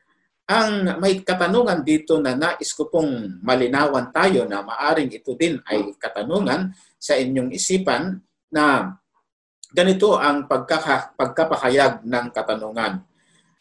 ang 0.48 0.96
may 0.96 1.20
katanungan 1.20 1.84
dito 1.84 2.16
na 2.16 2.32
nais 2.32 2.72
ko 2.72 2.88
pong 2.88 3.40
malinawan 3.44 4.08
tayo 4.08 4.48
na 4.48 4.64
maaring 4.64 5.12
ito 5.12 5.36
din 5.36 5.60
ay 5.68 5.92
katanungan 6.00 6.72
sa 6.96 7.20
inyong 7.20 7.52
isipan 7.52 8.16
na 8.48 8.96
ganito 9.68 10.16
ang 10.16 10.48
pagkaka, 10.48 11.12
pagkapahayag 11.20 12.00
ng 12.00 12.26
katanungan. 12.32 13.04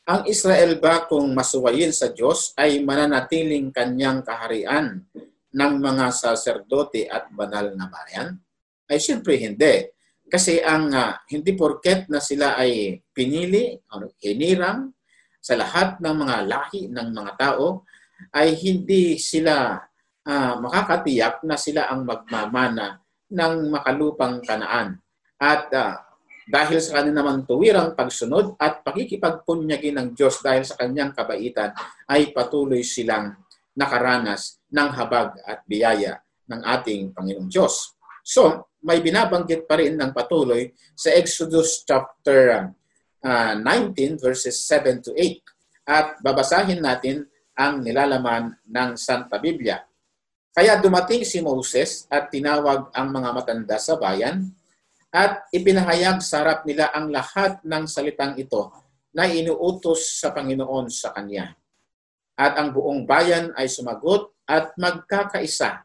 Ang 0.07 0.23
Israel 0.31 0.79
ba 0.79 1.03
kung 1.03 1.35
masuwayin 1.35 1.91
sa 1.91 2.15
Diyos 2.15 2.55
ay 2.55 2.79
mananatiling 2.79 3.75
kanyang 3.75 4.23
kaharian 4.23 5.03
ng 5.51 5.73
mga 5.83 6.15
saserdote 6.15 7.11
at 7.11 7.27
banal 7.27 7.75
na 7.75 7.91
bayan? 7.91 8.39
Ay 8.87 9.03
siyempre 9.03 9.35
hindi. 9.35 9.83
Kasi 10.31 10.63
ang 10.63 10.95
uh, 10.95 11.11
hindi 11.27 11.51
porket 11.59 12.07
na 12.07 12.23
sila 12.23 12.55
ay 12.55 13.03
pinili, 13.11 13.75
ano, 13.91 14.07
hinirang 14.23 14.95
sa 15.43 15.59
lahat 15.59 15.99
ng 15.99 16.15
mga 16.23 16.37
lahi 16.47 16.87
ng 16.87 17.07
mga 17.11 17.31
tao, 17.35 17.83
ay 18.31 18.55
hindi 18.55 19.19
sila 19.19 19.75
uh, 20.23 20.53
makakatiyak 20.55 21.43
na 21.43 21.59
sila 21.59 21.91
ang 21.91 22.07
magmamana 22.07 23.03
ng 23.27 23.75
makalupang 23.75 24.39
kanaan. 24.39 25.03
At 25.35 25.67
uh, 25.75 25.99
dahil 26.47 26.79
sa 26.79 27.03
kanilang 27.03 27.43
tuwirang 27.43 27.91
pagsunod 27.91 28.55
at 28.55 28.79
pakikipagpunyagi 28.81 29.91
ng 29.91 30.15
Diyos 30.15 30.39
dahil 30.39 30.63
sa 30.63 30.79
kanyang 30.79 31.11
kabaitan 31.11 31.75
ay 32.07 32.31
patuloy 32.31 32.81
silang 32.87 33.35
nakaranas 33.75 34.63
ng 34.71 34.89
habag 34.95 35.35
at 35.43 35.61
biyaya 35.67 36.23
ng 36.47 36.61
ating 36.63 37.11
Panginoong 37.11 37.51
Diyos. 37.51 37.93
So, 38.23 38.71
may 38.79 39.03
binabanggit 39.03 39.67
pa 39.67 39.75
rin 39.75 39.99
ng 39.99 40.15
patuloy 40.15 40.71
sa 40.95 41.11
Exodus 41.11 41.83
chapter 41.83 42.71
uh, 43.21 43.53
19 43.59 44.17
verses 44.17 44.63
7 44.63 45.03
to 45.03 45.11
8. 45.13 45.43
At 45.87 46.19
babasahin 46.23 46.79
natin 46.79 47.27
ang 47.55 47.83
nilalaman 47.83 48.55
ng 48.63 48.89
Santa 48.95 49.39
Biblia. 49.39 49.83
Kaya 50.51 50.81
dumating 50.81 51.21
si 51.21 51.37
Moses 51.39 52.09
at 52.09 52.33
tinawag 52.33 52.89
ang 52.91 53.07
mga 53.13 53.29
matanda 53.29 53.77
sa 53.77 53.93
bayan 53.93 54.56
at 55.17 55.49
ipinahayag 55.49 56.21
sa 56.21 56.45
harap 56.45 56.61
nila 56.69 56.93
ang 56.93 57.09
lahat 57.09 57.57
ng 57.65 57.89
salitang 57.89 58.37
ito 58.37 58.69
na 59.09 59.25
inuutos 59.25 60.21
sa 60.21 60.29
Panginoon 60.29 60.93
sa 60.93 61.09
kanya. 61.09 61.57
At 62.37 62.53
ang 62.61 62.69
buong 62.69 63.09
bayan 63.09 63.49
ay 63.57 63.65
sumagot 63.65 64.29
at 64.45 64.77
magkakaisa 64.77 65.81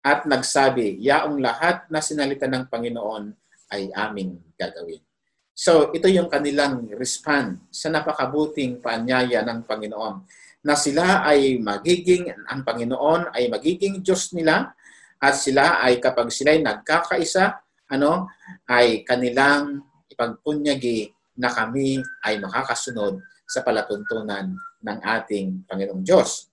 at 0.00 0.24
nagsabi, 0.24 0.96
yaong 0.96 1.44
lahat 1.44 1.84
na 1.92 2.00
sinalita 2.00 2.48
ng 2.48 2.72
Panginoon 2.72 3.36
ay 3.68 3.92
aming 3.92 4.40
gagawin. 4.56 5.04
So 5.52 5.92
ito 5.92 6.08
yung 6.08 6.32
kanilang 6.32 6.88
respond 6.96 7.60
sa 7.68 7.92
napakabuting 7.92 8.80
paanyaya 8.80 9.44
ng 9.44 9.68
Panginoon 9.68 10.24
na 10.64 10.72
sila 10.72 11.20
ay 11.28 11.60
magiging, 11.60 12.32
ang 12.48 12.64
Panginoon 12.64 13.36
ay 13.36 13.52
magiging 13.52 14.00
Diyos 14.00 14.32
nila 14.32 14.72
at 15.20 15.36
sila 15.36 15.84
ay 15.84 16.00
kapag 16.00 16.32
sila 16.32 16.56
ay 16.56 16.64
nagkakaisa, 16.64 17.60
ano, 17.90 18.30
ay 18.70 19.02
kanilang 19.02 19.82
ipagpunyagi 20.06 21.10
na 21.36 21.50
kami 21.50 21.98
ay 22.22 22.38
makakasunod 22.38 23.18
sa 23.44 23.66
palatuntunan 23.66 24.54
ng 24.80 24.98
ating 25.02 25.66
Panginoong 25.66 26.06
Diyos. 26.06 26.46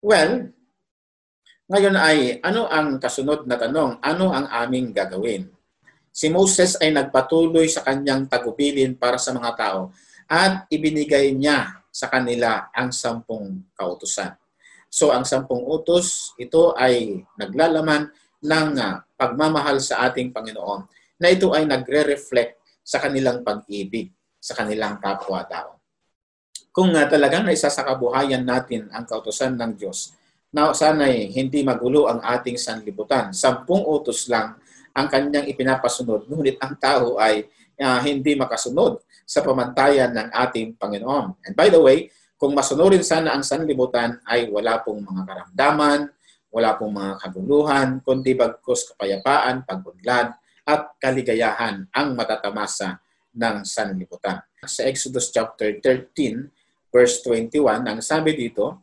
Well, 0.00 0.48
ngayon 1.70 1.94
ay 1.94 2.18
ano 2.42 2.66
ang 2.66 2.98
kasunod 2.98 3.46
na 3.46 3.60
tanong? 3.60 4.02
Ano 4.02 4.32
ang 4.32 4.48
aming 4.48 4.90
gagawin? 4.90 5.46
Si 6.10 6.26
Moses 6.26 6.74
ay 6.82 6.90
nagpatuloy 6.90 7.70
sa 7.70 7.86
kanyang 7.86 8.26
tagubilin 8.26 8.98
para 8.98 9.20
sa 9.20 9.30
mga 9.30 9.54
tao 9.54 9.94
at 10.26 10.66
ibinigay 10.66 11.30
niya 11.30 11.84
sa 11.94 12.10
kanila 12.10 12.70
ang 12.74 12.90
sampung 12.90 13.62
kautusan. 13.78 14.34
So 14.90 15.14
ang 15.14 15.22
sampung 15.22 15.62
utos, 15.62 16.34
ito 16.34 16.74
ay 16.74 17.22
naglalaman 17.38 18.10
ng 18.40 18.68
uh, 18.76 19.04
pagmamahal 19.16 19.78
sa 19.80 20.08
ating 20.08 20.32
Panginoon 20.32 20.88
na 21.20 21.28
ito 21.28 21.52
ay 21.52 21.68
nagre-reflect 21.68 22.60
sa 22.80 22.98
kanilang 22.98 23.44
pag-ibig 23.44 24.08
sa 24.40 24.56
kanilang 24.56 24.96
kapwa-tao. 24.96 25.76
Kung 26.72 26.92
uh, 26.96 27.06
talagang 27.06 27.44
naisa 27.44 27.68
sa 27.68 27.84
kabuhayan 27.84 28.42
natin 28.42 28.88
ang 28.90 29.04
kautosan 29.04 29.56
ng 29.56 29.72
Diyos, 29.76 30.16
na 30.50 30.74
sana'y 30.74 31.30
hindi 31.30 31.62
magulo 31.62 32.10
ang 32.10 32.18
ating 32.18 32.58
sanlibutan. 32.58 33.30
Sampung 33.30 33.86
utos 33.86 34.26
lang 34.26 34.58
ang 34.90 35.06
kanyang 35.06 35.46
ipinapasunod, 35.46 36.26
ngunit 36.26 36.58
ang 36.58 36.74
tao 36.74 37.22
ay 37.22 37.46
uh, 37.78 37.98
hindi 38.02 38.34
makasunod 38.34 38.98
sa 39.22 39.46
pamantayan 39.46 40.10
ng 40.10 40.28
ating 40.34 40.74
Panginoon. 40.74 41.38
And 41.46 41.54
by 41.54 41.70
the 41.70 41.78
way, 41.78 42.10
kung 42.34 42.50
masunurin 42.50 43.06
sana 43.06 43.30
ang 43.30 43.46
sanlibutan 43.46 44.18
ay 44.26 44.50
wala 44.50 44.82
pong 44.82 45.06
mga 45.06 45.22
karamdaman, 45.22 46.10
wala 46.50 46.74
pong 46.74 46.94
mga 46.98 47.14
kaguluhan, 47.22 47.88
kundi 48.02 48.34
bagkos 48.34 48.94
kapayapaan, 48.94 49.62
pagunlad, 49.62 50.34
at 50.66 50.82
kaligayahan 50.98 51.86
ang 51.94 52.08
matatamasa 52.14 52.98
ng 53.34 53.62
sanlibutan. 53.62 54.42
Sa 54.66 54.84
Exodus 54.84 55.30
chapter 55.30 55.78
13, 55.78 56.90
verse 56.90 57.22
21, 57.22 57.86
ang 57.86 57.98
sabi 58.02 58.34
dito, 58.34 58.82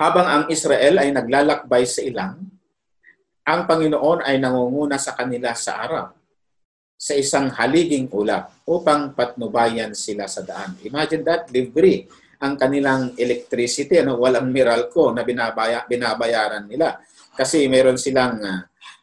habang 0.00 0.26
ang 0.26 0.44
Israel 0.48 0.96
ay 0.96 1.12
naglalakbay 1.12 1.84
sa 1.84 2.00
ilang, 2.00 2.40
ang 3.44 3.60
Panginoon 3.68 4.24
ay 4.24 4.40
nangunguna 4.40 4.96
sa 4.96 5.12
kanila 5.12 5.52
sa 5.52 5.84
araw 5.84 6.08
sa 7.00 7.16
isang 7.16 7.48
haliging 7.56 8.12
ulap 8.12 8.52
upang 8.68 9.16
patnubayan 9.16 9.96
sila 9.96 10.28
sa 10.28 10.44
daan. 10.44 10.76
Imagine 10.84 11.24
that, 11.24 11.48
libre 11.48 12.04
ang 12.40 12.56
kanilang 12.56 13.12
electricity, 13.20 14.00
ano, 14.00 14.16
walang 14.16 14.48
Meralco 14.48 15.12
na 15.12 15.22
binabaya, 15.22 15.84
binabayaran 15.84 16.64
nila. 16.64 16.96
Kasi 17.36 17.68
meron 17.68 18.00
silang 18.00 18.40
uh, 18.40 18.60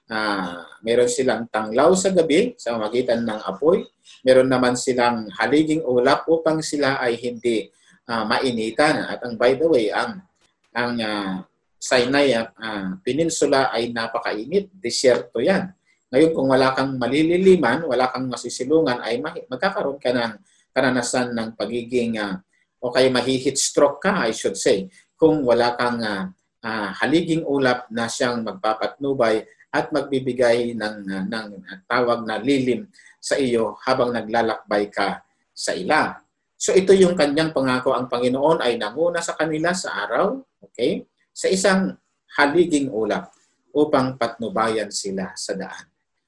uh, 0.09 0.65
meron 0.81 1.09
silang 1.09 1.45
tanglaw 1.47 1.93
sa 1.93 2.09
gabi 2.11 2.57
sa 2.57 2.75
magitan 2.81 3.21
ng 3.23 3.39
apoy. 3.45 3.85
Meron 4.25 4.49
naman 4.49 4.73
silang 4.73 5.29
haliging 5.37 5.85
ulap 5.85 6.25
upang 6.25 6.65
sila 6.65 6.97
ay 6.97 7.15
hindi 7.21 7.69
uh, 8.09 8.25
mainitan. 8.25 9.05
At 9.05 9.21
ang 9.21 9.37
by 9.37 9.53
the 9.53 9.67
way, 9.69 9.93
ang 9.93 10.25
ang 10.73 10.97
uh, 10.97 11.33
Sinai 11.77 12.33
uh, 12.33 12.97
Peninsula 13.05 13.69
ay 13.69 13.93
napakainit, 13.93 14.73
disyerto 14.73 15.37
'yan. 15.37 15.77
Ngayon, 16.07 16.31
kung 16.31 16.47
wala 16.47 16.71
kang 16.71 16.95
malililiman, 16.95 17.83
wala 17.83 18.07
kang 18.07 18.31
masisilungan, 18.31 19.03
ay 19.03 19.19
magkakaroon 19.21 19.99
ka 19.99 20.15
ng 20.15 20.39
karanasan 20.71 21.35
ng 21.35 21.49
pagiging, 21.59 22.15
uh, 22.15 22.39
o 22.81 22.93
kaya 22.93 23.09
mahihit 23.09 23.57
stroke 23.57 24.05
ka, 24.05 24.25
I 24.25 24.31
should 24.33 24.57
say, 24.57 24.89
kung 25.17 25.41
wala 25.41 25.73
kang 25.73 25.99
uh, 26.01 26.29
uh, 26.61 26.89
haliging 27.01 27.45
ulap 27.45 27.89
na 27.89 28.05
siyang 28.05 28.45
magpapatnubay 28.45 29.45
at 29.73 29.89
magbibigay 29.89 30.77
ng, 30.77 30.95
uh, 31.09 31.23
ng 31.25 31.47
tawag 31.89 32.23
na 32.23 32.37
lilim 32.37 32.85
sa 33.17 33.35
iyo 33.35 33.75
habang 33.83 34.13
naglalakbay 34.13 34.93
ka 34.93 35.25
sa 35.51 35.73
ila. 35.73 36.21
So 36.57 36.73
ito 36.73 36.93
yung 36.93 37.13
kanyang 37.13 37.53
pangako. 37.53 37.93
Ang 37.93 38.09
Panginoon 38.09 38.61
ay 38.61 38.81
nanguna 38.81 39.21
sa 39.21 39.37
kanila 39.37 39.73
sa 39.73 40.05
araw, 40.05 40.41
okay, 40.61 41.05
sa 41.33 41.49
isang 41.49 41.93
haliging 42.37 42.89
ulap 42.89 43.33
upang 43.73 44.17
patnubayan 44.17 44.89
sila 44.89 45.33
sa 45.37 45.53
daan. 45.53 45.85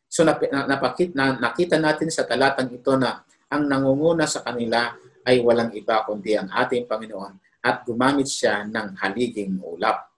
So 0.10 0.26
napakit, 0.26 1.14
na, 1.14 1.38
nakita 1.38 1.78
natin 1.78 2.10
sa 2.10 2.26
talatang 2.26 2.74
ito 2.74 2.94
na 2.98 3.22
ang 3.50 3.66
nangunguna 3.66 4.26
sa 4.26 4.42
kanila 4.46 4.94
ay 5.30 5.46
walang 5.46 5.70
iba 5.78 6.02
kundi 6.10 6.34
ang 6.34 6.50
ating 6.50 6.90
Panginoon 6.90 7.62
at 7.62 7.86
gumamit 7.86 8.26
siya 8.26 8.66
ng 8.66 8.98
haliging 8.98 9.62
ulap. 9.62 10.10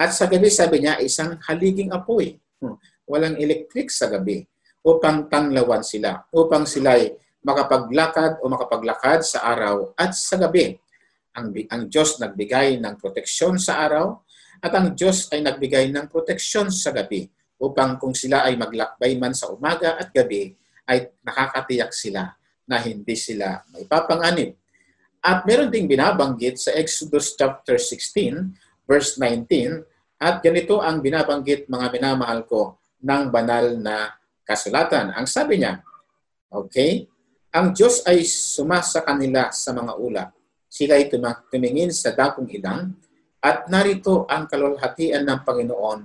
At 0.00 0.16
sa 0.16 0.24
gabi 0.24 0.48
sabi 0.48 0.80
niya, 0.80 0.96
isang 1.04 1.36
haliging 1.44 1.92
apoy. 1.92 2.40
Hmm. 2.64 2.80
Walang 3.04 3.36
electric 3.36 3.92
sa 3.92 4.08
gabi 4.08 4.40
upang 4.80 5.28
tanglawan 5.28 5.84
sila, 5.84 6.24
upang 6.32 6.64
sila 6.64 6.96
ay 6.96 7.12
makapaglakad 7.44 8.40
o 8.40 8.48
makapaglakad 8.48 9.20
sa 9.20 9.44
araw 9.44 9.92
at 10.00 10.16
sa 10.16 10.40
gabi. 10.40 10.80
Ang, 11.36 11.52
ang 11.68 11.82
Diyos 11.92 12.16
nagbigay 12.16 12.80
ng 12.80 12.96
proteksyon 12.96 13.60
sa 13.60 13.84
araw 13.84 14.24
at 14.64 14.72
ang 14.72 14.96
Diyos 14.96 15.28
ay 15.28 15.44
nagbigay 15.44 15.92
ng 15.92 16.08
proteksyon 16.08 16.72
sa 16.72 16.88
gabi 16.96 17.28
upang 17.60 18.00
kung 18.00 18.16
sila 18.16 18.48
ay 18.48 18.56
maglakbay 18.56 19.20
man 19.20 19.36
sa 19.36 19.52
umaga 19.52 20.00
at 20.00 20.08
gabi, 20.08 20.56
ay 20.88 21.12
nakakatiyak 21.20 21.92
sila 21.92 22.32
na 22.64 22.80
hindi 22.80 23.14
sila 23.16 23.60
may 23.72 23.84
papanganib. 23.84 24.56
At 25.24 25.48
meron 25.48 25.72
ding 25.72 25.88
binabanggit 25.88 26.60
sa 26.60 26.76
Exodus 26.76 27.32
chapter 27.32 27.80
16, 27.80 28.84
verse 28.84 29.16
19, 29.16 29.80
at 30.20 30.44
ganito 30.44 30.80
ang 30.80 31.00
binabanggit 31.00 31.68
mga 31.68 31.86
minamahal 31.92 32.44
ko 32.44 32.76
ng 33.00 33.32
banal 33.32 33.76
na 33.80 34.12
kasulatan. 34.44 35.16
Ang 35.16 35.24
sabi 35.28 35.60
niya, 35.60 35.80
okay, 36.52 37.08
ang 37.52 37.72
Diyos 37.72 38.04
ay 38.04 38.24
sumasa 38.24 39.00
kanila 39.00 39.48
sa 39.52 39.72
mga 39.72 39.92
ulap. 39.96 40.30
Sila 40.68 40.98
ay 40.98 41.06
tumingin 41.52 41.94
sa 41.94 42.12
dakong 42.12 42.50
ilang 42.50 42.92
at 43.38 43.68
narito 43.70 44.26
ang 44.26 44.48
kalwalhatian 44.50 45.22
ng 45.22 45.40
Panginoon 45.44 46.00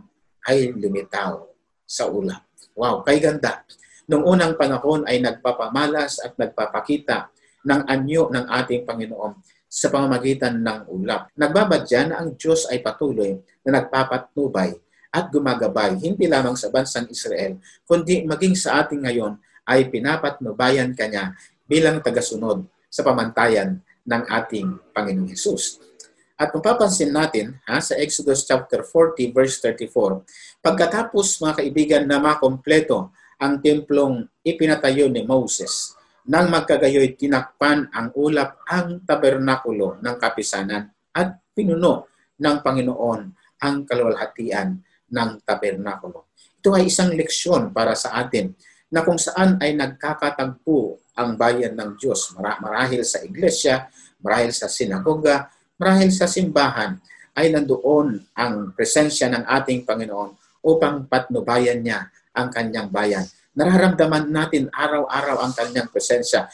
ay 0.46 0.76
lumitaw 0.76 1.42
sa 1.88 2.06
ulap. 2.06 2.46
Wow, 2.78 3.02
kay 3.02 3.18
ganda. 3.18 3.66
Noong 4.10 4.26
unang 4.26 4.54
panahon 4.58 5.06
ay 5.06 5.22
nagpapamalas 5.22 6.18
at 6.26 6.34
nagpapakita 6.34 7.30
ng 7.62 7.86
anyo 7.86 8.34
ng 8.34 8.46
ating 8.50 8.82
Panginoon 8.82 9.38
sa 9.70 9.94
pamamagitan 9.94 10.58
ng 10.66 10.90
ulap. 10.90 11.30
Nagbabadya 11.38 12.10
na 12.10 12.16
ang 12.18 12.34
Diyos 12.34 12.66
ay 12.74 12.82
patuloy 12.82 13.38
na 13.62 13.78
nagpapatnubay 13.78 14.74
at 15.14 15.30
gumagabay 15.30 16.02
hindi 16.02 16.26
lamang 16.26 16.58
sa 16.58 16.74
bansang 16.74 17.06
Israel, 17.14 17.62
kundi 17.86 18.26
maging 18.26 18.58
sa 18.58 18.82
ating 18.82 19.06
ngayon 19.06 19.38
ay 19.70 19.86
pinapatnubayan 19.94 20.98
kanya 20.98 21.38
bilang 21.70 22.02
tagasunod 22.02 22.66
sa 22.90 23.06
pamantayan 23.06 23.78
ng 24.10 24.24
ating 24.26 24.74
Panginoong 24.90 25.30
Hesus. 25.30 25.86
At 26.34 26.50
kung 26.50 26.66
papansin 26.66 27.14
natin 27.14 27.62
ha, 27.70 27.78
sa 27.78 27.94
Exodus 27.94 28.42
chapter 28.42 28.82
40 28.82 29.30
verse 29.30 29.62
34, 29.62 30.66
pagkatapos 30.66 31.46
mga 31.46 31.54
kaibigan 31.62 32.04
na 32.10 32.18
makompleto 32.18 33.14
ang 33.40 33.64
templong 33.64 34.28
ipinatayo 34.44 35.08
ni 35.08 35.24
Moses, 35.24 35.96
nang 36.28 36.52
magkagayoy 36.52 37.16
tinakpan 37.16 37.88
ang 37.90 38.12
ulap 38.20 38.62
ang 38.68 39.02
tabernakulo 39.08 39.98
ng 40.04 40.16
kapisanan 40.20 40.92
at 41.16 41.40
pinuno 41.56 42.12
ng 42.38 42.58
Panginoon 42.60 43.22
ang 43.64 43.76
kalwalhatian 43.88 44.78
ng 45.10 45.30
tabernakulo. 45.42 46.30
Ito 46.60 46.76
ay 46.76 46.92
isang 46.92 47.16
leksyon 47.16 47.72
para 47.72 47.96
sa 47.96 48.20
atin 48.20 48.52
na 48.92 49.02
kung 49.02 49.18
saan 49.18 49.58
ay 49.64 49.74
nagkakatagpo 49.74 51.00
ang 51.16 51.40
bayan 51.40 51.74
ng 51.80 51.96
Diyos 51.96 52.36
marahil 52.36 53.04
sa 53.08 53.24
iglesia, 53.24 53.88
marahil 54.20 54.52
sa 54.52 54.68
sinagoga, 54.68 55.48
marahil 55.80 56.12
sa 56.12 56.28
simbahan 56.28 57.00
ay 57.40 57.56
nandoon 57.56 58.36
ang 58.36 58.76
presensya 58.76 59.32
ng 59.32 59.48
ating 59.48 59.88
Panginoon 59.88 60.36
upang 60.68 61.08
patnubayan 61.08 61.80
niya 61.80 62.12
ang 62.34 62.50
kanyang 62.54 62.90
bayan. 62.90 63.26
Nararamdaman 63.58 64.30
natin 64.30 64.70
araw-araw 64.72 65.44
ang 65.44 65.54
kanyang 65.58 65.90
presensya 65.90 66.48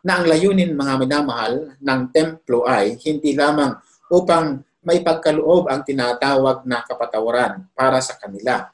na 0.00 0.20
ang 0.20 0.24
layunin 0.28 0.72
mga 0.72 0.94
minamahal 0.96 1.76
ng 1.76 2.00
templo 2.10 2.64
ay 2.64 2.96
hindi 3.04 3.36
lamang 3.36 3.76
upang 4.10 4.64
may 4.80 5.04
pagkaloob 5.04 5.68
ang 5.68 5.84
tinatawag 5.84 6.64
na 6.64 6.80
kapatawaran 6.80 7.68
para 7.76 8.00
sa 8.00 8.16
kanila. 8.16 8.64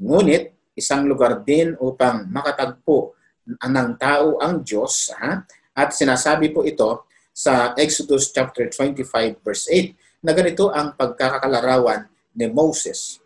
Ngunit 0.00 0.72
isang 0.72 1.04
lugar 1.04 1.44
din 1.44 1.76
upang 1.76 2.24
makatagpo 2.32 3.12
ng 3.44 3.90
tao 4.00 4.40
ang 4.40 4.64
Diyos 4.64 5.12
ha? 5.20 5.44
at 5.76 5.88
sinasabi 5.92 6.48
po 6.48 6.64
ito 6.64 7.04
sa 7.28 7.76
Exodus 7.76 8.32
chapter 8.32 8.72
25 8.72 9.44
verse 9.44 9.68
8 9.68 10.24
na 10.24 10.32
ganito 10.32 10.72
ang 10.72 10.96
pagkakakalarawan 10.96 12.08
ni 12.36 12.48
Moses. 12.48 13.19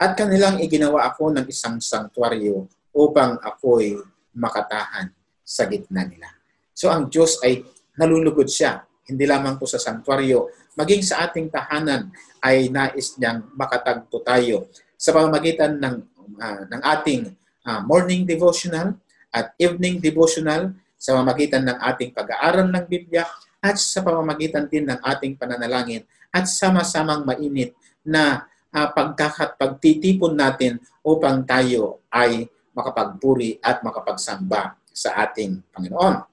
At 0.00 0.16
kanilang 0.16 0.56
iginawa 0.64 1.12
ako 1.12 1.36
ng 1.36 1.44
isang 1.52 1.76
sanktuaryo 1.76 2.64
upang 2.96 3.36
ako'y 3.36 4.00
makatahan 4.32 5.12
sa 5.44 5.68
gitna 5.68 6.08
nila. 6.08 6.32
So 6.72 6.88
ang 6.88 7.12
Diyos 7.12 7.36
ay 7.44 7.60
nalulugod 8.00 8.48
siya, 8.48 8.80
hindi 9.04 9.28
lamang 9.28 9.60
po 9.60 9.68
sa 9.68 9.76
sanktuaryo, 9.76 10.48
maging 10.72 11.04
sa 11.04 11.28
ating 11.28 11.52
tahanan 11.52 12.08
ay 12.40 12.72
nais 12.72 13.20
niyang 13.20 13.44
makatagpo 13.52 14.24
tayo 14.24 14.72
sa 14.96 15.12
pamamagitan 15.12 15.76
ng, 15.76 15.96
uh, 16.40 16.62
ng 16.64 16.80
ating 16.96 17.36
uh, 17.68 17.84
morning 17.84 18.24
devotional 18.24 18.96
at 19.36 19.52
evening 19.60 20.00
devotional, 20.00 20.72
sa 21.00 21.16
pamamagitan 21.16 21.64
ng 21.64 21.78
ating 21.80 22.12
pag-aaral 22.12 22.68
ng 22.68 22.84
Biblia 22.84 23.24
at 23.64 23.80
sa 23.80 24.04
pamamagitan 24.04 24.68
din 24.68 24.84
ng 24.84 25.00
ating 25.00 25.32
pananalangin 25.40 26.04
at 26.28 26.44
sama-samang 26.44 27.24
mainit 27.24 27.72
na 28.04 28.44
uh, 28.74 28.88
pagkakat 28.90 29.58
pagtitipon 29.58 30.34
natin 30.34 30.78
upang 31.02 31.42
tayo 31.46 32.06
ay 32.10 32.46
makapagburi 32.74 33.58
at 33.60 33.82
makapagsamba 33.82 34.78
sa 34.90 35.16
ating 35.26 35.62
Panginoon. 35.74 36.30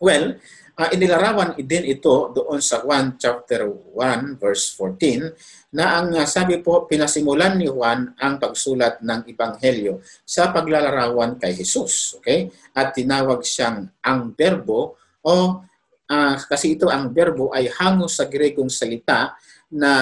Well, 0.00 0.40
uh, 0.80 0.88
inilarawan 0.96 1.60
din 1.60 1.84
ito 1.84 2.32
doon 2.32 2.64
sa 2.64 2.80
1 2.80 3.20
chapter 3.20 3.68
1 3.68 4.40
verse 4.40 4.72
14 4.72 5.76
na 5.76 6.00
ang 6.00 6.08
uh, 6.16 6.24
sabi 6.24 6.64
po 6.64 6.88
pinasimulan 6.88 7.60
ni 7.60 7.68
Juan 7.68 8.16
ang 8.16 8.40
pagsulat 8.40 9.04
ng 9.04 9.28
ebanghelyo 9.28 10.00
sa 10.24 10.48
paglalarawan 10.48 11.36
kay 11.36 11.52
Jesus, 11.52 12.16
okay? 12.16 12.48
At 12.72 12.96
tinawag 12.96 13.44
siyang 13.44 13.92
ang 14.00 14.32
berbo 14.32 14.96
o 15.20 15.34
uh, 16.08 16.34
kasi 16.48 16.80
ito 16.80 16.88
ang 16.88 17.12
verbo 17.12 17.52
ay 17.52 17.68
hango 17.76 18.08
sa 18.08 18.24
Grekong 18.24 18.72
salita 18.72 19.36
na, 19.70 19.92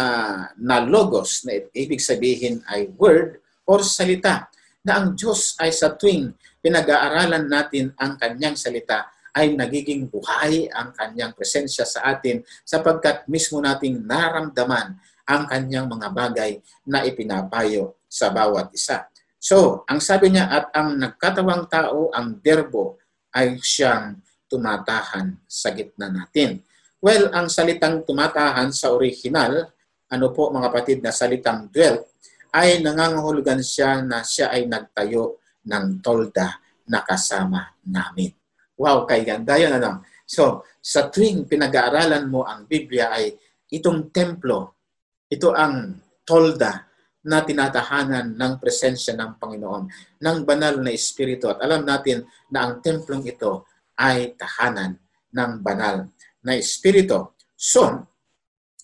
na 0.56 0.76
logos, 0.80 1.44
na 1.44 1.60
ibig 1.76 2.00
sabihin 2.00 2.64
ay 2.68 2.88
word 2.96 3.38
or 3.68 3.84
salita 3.84 4.48
na 4.80 5.00
ang 5.00 5.12
Diyos 5.12 5.52
ay 5.60 5.68
sa 5.70 5.92
tuwing 5.92 6.32
pinag-aaralan 6.64 7.44
natin 7.46 7.92
ang 8.00 8.16
kanyang 8.16 8.56
salita 8.56 9.12
ay 9.36 9.54
nagiging 9.54 10.08
buhay 10.08 10.66
ang 10.72 10.90
kanyang 10.96 11.36
presensya 11.36 11.84
sa 11.84 12.08
atin 12.10 12.42
sapagkat 12.64 13.28
mismo 13.28 13.60
nating 13.60 14.02
naramdaman 14.02 14.96
ang 15.28 15.42
kanyang 15.44 15.86
mga 15.86 16.08
bagay 16.10 16.52
na 16.88 17.04
ipinapayo 17.04 18.00
sa 18.08 18.32
bawat 18.32 18.72
isa. 18.72 19.04
So, 19.38 19.84
ang 19.86 20.02
sabi 20.02 20.34
niya, 20.34 20.50
at 20.50 20.66
ang 20.74 20.98
nagkatawang 20.98 21.70
tao, 21.70 22.10
ang 22.10 22.40
derbo, 22.42 22.98
ay 23.36 23.60
siyang 23.60 24.18
tumatahan 24.48 25.36
sa 25.44 25.70
gitna 25.70 26.10
natin. 26.10 26.64
Well, 26.98 27.30
ang 27.30 27.46
salitang 27.46 28.02
tumatahan 28.02 28.74
sa 28.74 28.90
original, 28.90 29.70
ano 30.10 30.26
po 30.34 30.50
mga 30.50 30.68
patid 30.74 30.98
na 30.98 31.14
salitang 31.14 31.70
dwell, 31.70 32.02
ay 32.50 32.82
nangangahulugan 32.82 33.62
siya 33.62 34.02
na 34.02 34.26
siya 34.26 34.50
ay 34.50 34.66
nagtayo 34.66 35.38
ng 35.62 36.02
tolda 36.02 36.58
na 36.90 37.06
kasama 37.06 37.70
namin. 37.86 38.34
Wow, 38.74 39.06
kay 39.06 39.22
ganda 39.22 39.54
yun 39.54 39.78
ano. 39.78 40.02
So, 40.26 40.66
sa 40.82 41.06
tuwing 41.06 41.46
pinag-aaralan 41.46 42.26
mo 42.26 42.42
ang 42.42 42.66
Biblia 42.66 43.14
ay 43.14 43.30
itong 43.70 44.10
templo, 44.10 44.82
ito 45.30 45.54
ang 45.54 46.02
tolda 46.26 46.82
na 47.30 47.46
tinatahanan 47.46 48.34
ng 48.34 48.52
presensya 48.58 49.14
ng 49.14 49.38
Panginoon, 49.38 49.84
ng 50.18 50.38
banal 50.42 50.82
na 50.82 50.90
Espiritu. 50.90 51.46
At 51.46 51.62
alam 51.62 51.86
natin 51.86 52.26
na 52.50 52.66
ang 52.66 52.82
templong 52.82 53.22
ito 53.22 53.70
ay 53.94 54.34
tahanan 54.34 54.98
ng 55.30 55.52
banal 55.62 56.10
na 56.42 56.58
Espiritu. 56.58 57.34
So, 57.58 58.06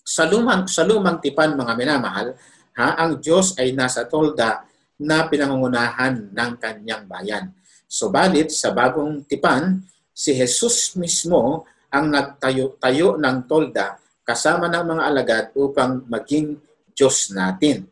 sa 0.05 0.23
lumang, 0.29 0.69
sa 0.69 0.85
lumang 0.85 1.17
tipan 1.17 1.57
mga 1.57 1.73
minamahal, 1.73 2.37
ha, 2.77 2.93
ang 2.99 3.17
Diyos 3.17 3.57
ay 3.57 3.73
nasa 3.73 4.05
tolda 4.05 4.67
na 5.01 5.27
pinangungunahan 5.27 6.31
ng 6.31 6.51
kanyang 6.61 7.03
bayan. 7.09 7.45
Subalit 7.89 8.51
sa 8.51 8.71
bagong 8.71 9.25
tipan, 9.27 9.83
si 10.15 10.31
Jesus 10.31 10.95
mismo 10.95 11.67
ang 11.91 12.11
nagtayo-tayo 12.11 13.15
ng 13.19 13.37
tolda 13.47 13.99
kasama 14.25 14.67
ng 14.71 14.83
mga 14.95 15.03
alagad 15.03 15.45
upang 15.55 16.03
maging 16.07 16.59
Diyos 16.95 17.31
natin. 17.35 17.87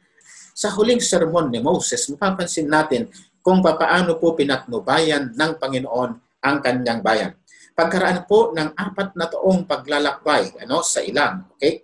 Sa 0.54 0.70
huling 0.72 1.02
sermon 1.02 1.50
ni 1.50 1.60
Moses, 1.60 2.08
mapapansin 2.14 2.70
natin 2.70 3.10
kung 3.44 3.60
papaano 3.60 4.16
po 4.18 4.34
pinatnubayan 4.38 5.36
ng 5.36 5.52
Panginoon 5.60 6.12
ang 6.40 6.58
kanyang 6.64 7.02
bayan. 7.04 7.32
Pagkaraan 7.74 8.30
po 8.30 8.54
ng 8.54 8.78
apat 8.78 9.18
na 9.18 9.26
taong 9.26 9.66
paglalakbay 9.66 10.62
ano, 10.62 10.86
sa 10.86 11.02
ilang, 11.02 11.50
okay? 11.58 11.82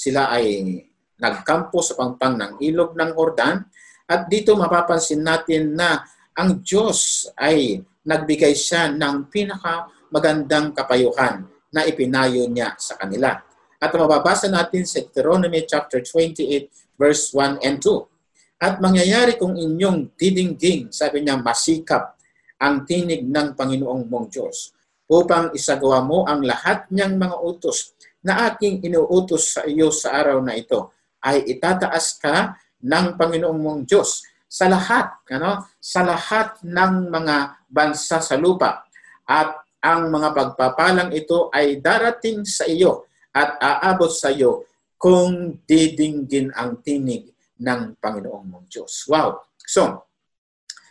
sila 0.00 0.32
ay 0.32 0.76
nagkampo 1.20 1.84
sa 1.84 1.96
pangpang 1.96 2.36
ng 2.36 2.52
ilog 2.64 2.96
ng 2.96 3.12
Hordan 3.12 3.60
at 4.08 4.28
dito 4.32 4.56
mapapansin 4.56 5.20
natin 5.20 5.76
na 5.76 6.00
ang 6.32 6.64
Diyos 6.64 7.28
ay 7.36 7.84
nagbigay 8.04 8.56
siya 8.56 8.88
ng 8.92 9.28
pinaka 9.28 9.88
magandang 10.08 10.72
kapayuhan 10.72 11.44
na 11.68 11.84
ipinayo 11.84 12.48
niya 12.48 12.76
sa 12.80 12.96
kanila. 12.96 13.36
At 13.76 13.92
mababasa 13.92 14.48
natin 14.48 14.88
sa 14.88 15.04
Deuteronomy 15.04 15.68
chapter 15.68 16.00
28 16.00 16.96
verse 16.96 17.32
1 17.36 17.60
and 17.60 17.80
2. 17.80 18.60
At 18.60 18.76
mangyayari 18.80 19.40
kung 19.40 19.56
inyong 19.56 20.16
didingging, 20.20 20.92
sabi 20.92 21.24
niya, 21.24 21.40
masikap 21.40 22.16
ang 22.60 22.84
tinig 22.84 23.24
ng 23.24 23.56
Panginoong 23.56 24.04
mong 24.04 24.28
Diyos 24.28 24.79
upang 25.10 25.50
isagawa 25.58 26.06
mo 26.06 26.22
ang 26.22 26.46
lahat 26.46 26.86
niyang 26.94 27.18
mga 27.18 27.36
utos 27.42 27.98
na 28.22 28.46
aking 28.46 28.78
inuutos 28.86 29.58
sa 29.58 29.66
iyo 29.66 29.90
sa 29.90 30.14
araw 30.22 30.38
na 30.38 30.54
ito 30.54 30.94
ay 31.26 31.42
itataas 31.50 32.16
ka 32.22 32.54
ng 32.80 33.18
Panginoong 33.18 33.60
mong 33.60 33.80
Diyos 33.90 34.22
sa 34.50 34.70
lahat, 34.70 35.10
ano, 35.34 35.66
sa 35.78 36.06
lahat 36.06 36.62
ng 36.62 37.10
mga 37.10 37.66
bansa 37.70 38.22
sa 38.22 38.34
lupa. 38.38 38.86
At 39.26 39.62
ang 39.82 40.10
mga 40.10 40.34
pagpapalang 40.34 41.10
ito 41.14 41.48
ay 41.54 41.78
darating 41.78 42.42
sa 42.46 42.66
iyo 42.66 43.10
at 43.34 43.58
aabot 43.58 44.10
sa 44.10 44.30
iyo 44.30 44.66
kung 45.00 45.62
didinggin 45.64 46.52
ang 46.52 46.84
tinig 46.84 47.30
ng 47.60 47.96
Panginoong 47.98 48.46
mong 48.46 48.66
Diyos. 48.68 49.06
Wow! 49.08 49.48
So, 49.64 50.06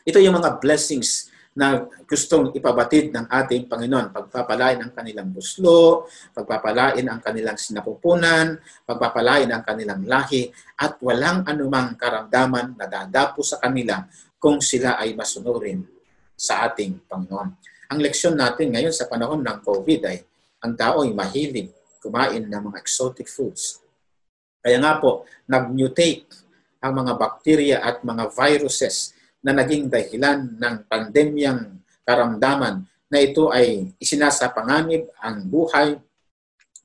ito 0.08 0.17
yung 0.17 0.41
mga 0.41 0.58
blessings 0.58 1.28
na 1.60 1.84
gustong 2.08 2.56
ipabatid 2.56 3.12
ng 3.12 3.28
ating 3.28 3.67
Panginoon. 3.67 4.15
Pagpapalain 4.15 4.80
ang 4.80 4.95
kanilang 4.95 5.28
buslo, 5.28 6.08
pagpapalain 6.32 7.04
ang 7.04 7.19
kanilang 7.19 7.60
sinapupunan, 7.60 8.56
pagpapalain 8.88 9.52
ang 9.52 9.67
kanilang 9.67 10.08
lahi, 10.08 10.48
at 10.80 10.95
walang 11.04 11.43
anumang 11.43 12.00
karamdaman 12.00 12.80
na 12.80 12.88
dadapo 12.88 13.43
sa 13.43 13.60
kanila 13.60 14.00
kung 14.39 14.63
sila 14.63 14.95
ay 14.95 15.19
masunurin 15.19 15.84
sa 16.39 16.63
ating 16.72 17.04
Panginoon. 17.04 17.50
Ang 17.91 18.00
leksyon 18.00 18.39
natin 18.39 18.72
ngayon 18.72 18.95
sa 18.95 19.12
panahon 19.12 19.43
ng 19.43 19.60
COVID 19.60 20.02
ay 20.08 20.24
ang 20.63 20.80
tao 20.80 21.04
ay 21.04 21.12
mahilig 21.12 21.76
kumain 22.00 22.48
ng 22.48 22.62
mga 22.72 22.80
exotic 22.80 23.28
foods. 23.28 23.84
Kaya 24.63 24.80
nga 24.80 24.95
po, 25.04 25.28
nag-mutate 25.43 26.24
ang 26.80 27.04
mga 27.04 27.13
bakterya 27.19 27.78
at 27.84 28.00
mga 28.08 28.32
viruses 28.32 29.12
na 29.43 29.52
naging 29.56 29.88
dahilan 29.88 30.60
ng 30.60 30.75
pandemyang 30.88 31.80
karamdaman 32.04 32.84
na 33.10 33.17
ito 33.17 33.49
ay 33.49 33.93
isinasapanganib 33.97 35.10
ang 35.17 35.47
buhay, 35.47 35.97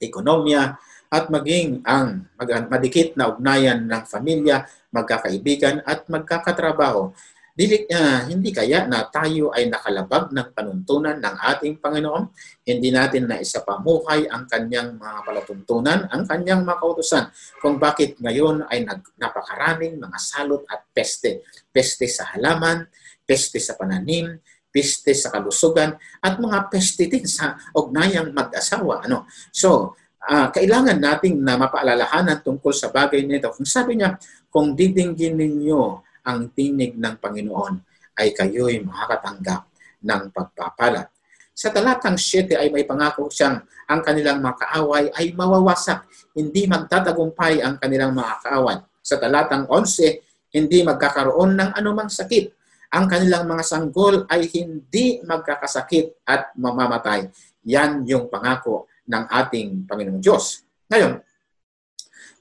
ekonomiya, 0.00 0.78
at 1.14 1.30
maging 1.30 1.78
ang 1.86 2.26
madikit 2.66 3.14
na 3.14 3.30
ugnayan 3.30 3.86
ng 3.86 4.02
pamilya, 4.02 4.66
magkakaibigan 4.90 5.78
at 5.86 6.10
magkakatrabaho 6.10 7.14
Dili, 7.54 7.86
uh, 7.86 8.26
hindi 8.26 8.50
kaya 8.50 8.82
na 8.90 9.06
tayo 9.06 9.54
ay 9.54 9.70
nakalabag 9.70 10.34
ng 10.34 10.50
panuntunan 10.50 11.22
ng 11.22 11.36
ating 11.54 11.78
Panginoon? 11.78 12.34
Hindi 12.66 12.90
natin 12.90 13.30
na 13.30 13.38
isa 13.38 13.62
ang 13.62 14.50
kanyang 14.50 14.98
mga 14.98 15.18
palatuntunan, 15.22 16.10
ang 16.10 16.26
kanyang 16.26 16.66
mga 16.66 16.82
kautusan, 16.82 17.30
kung 17.62 17.78
bakit 17.78 18.18
ngayon 18.18 18.66
ay 18.66 18.82
nag, 18.82 19.06
napakaraming 19.14 20.02
mga 20.02 20.18
salot 20.18 20.66
at 20.66 20.82
peste. 20.90 21.46
Peste 21.70 22.10
sa 22.10 22.34
halaman, 22.34 22.90
peste 23.22 23.62
sa 23.62 23.78
pananim, 23.78 24.34
peste 24.74 25.14
sa 25.14 25.30
kalusugan, 25.30 25.94
at 26.26 26.34
mga 26.42 26.66
peste 26.66 27.06
din 27.06 27.22
sa 27.22 27.54
ugnayang 27.70 28.34
mag-asawa. 28.34 29.06
Ano? 29.06 29.30
So, 29.54 29.94
uh, 30.26 30.50
kailangan 30.50 30.98
nating 30.98 31.38
na 31.38 31.54
mapaalalahanan 31.54 32.42
tungkol 32.42 32.74
sa 32.74 32.90
bagay 32.90 33.22
nito. 33.22 33.54
Kung 33.54 33.62
sabi 33.62 33.94
niya, 33.94 34.18
kung 34.50 34.74
didinggin 34.74 35.38
ninyo 35.38 36.02
ang 36.24 36.50
tinig 36.56 36.96
ng 36.96 37.20
Panginoon 37.20 37.74
ay 38.18 38.32
kayo'y 38.32 38.80
makakatanggap 38.82 39.68
ng 40.04 40.22
pagpapala. 40.32 41.08
Sa 41.54 41.70
talatang 41.70 42.18
7 42.18 42.58
ay 42.58 42.68
may 42.74 42.82
pangako 42.82 43.30
siyang 43.30 43.62
ang 43.86 44.00
kanilang 44.02 44.42
mga 44.42 44.58
kaaway 44.58 45.06
ay 45.14 45.30
mawawasak, 45.38 46.02
hindi 46.34 46.66
magtatagumpay 46.66 47.62
ang 47.62 47.78
kanilang 47.78 48.10
mga 48.10 48.42
kaaway. 48.42 48.82
Sa 49.04 49.20
talatang 49.22 49.70
11, 49.70 50.18
hindi 50.50 50.82
magkakaroon 50.82 51.54
ng 51.54 51.70
anumang 51.78 52.10
sakit. 52.10 52.50
Ang 52.94 53.06
kanilang 53.06 53.46
mga 53.46 53.64
sanggol 53.66 54.26
ay 54.30 54.50
hindi 54.50 55.22
magkakasakit 55.22 56.26
at 56.26 56.54
mamamatay. 56.58 57.30
Yan 57.66 58.06
yung 58.06 58.26
pangako 58.30 58.90
ng 59.06 59.24
ating 59.28 59.84
Panginoong 59.86 60.22
Diyos. 60.22 60.62
Ngayon, 60.90 61.20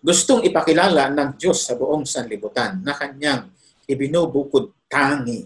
gustong 0.03 0.45
ipakilala 0.45 1.09
ng 1.13 1.37
Diyos 1.37 1.63
sa 1.63 1.77
buong 1.77 2.05
sanlibutan 2.05 2.81
na 2.81 2.93
kanyang 2.93 3.49
ibinubukod 3.87 4.73
tangi 4.89 5.43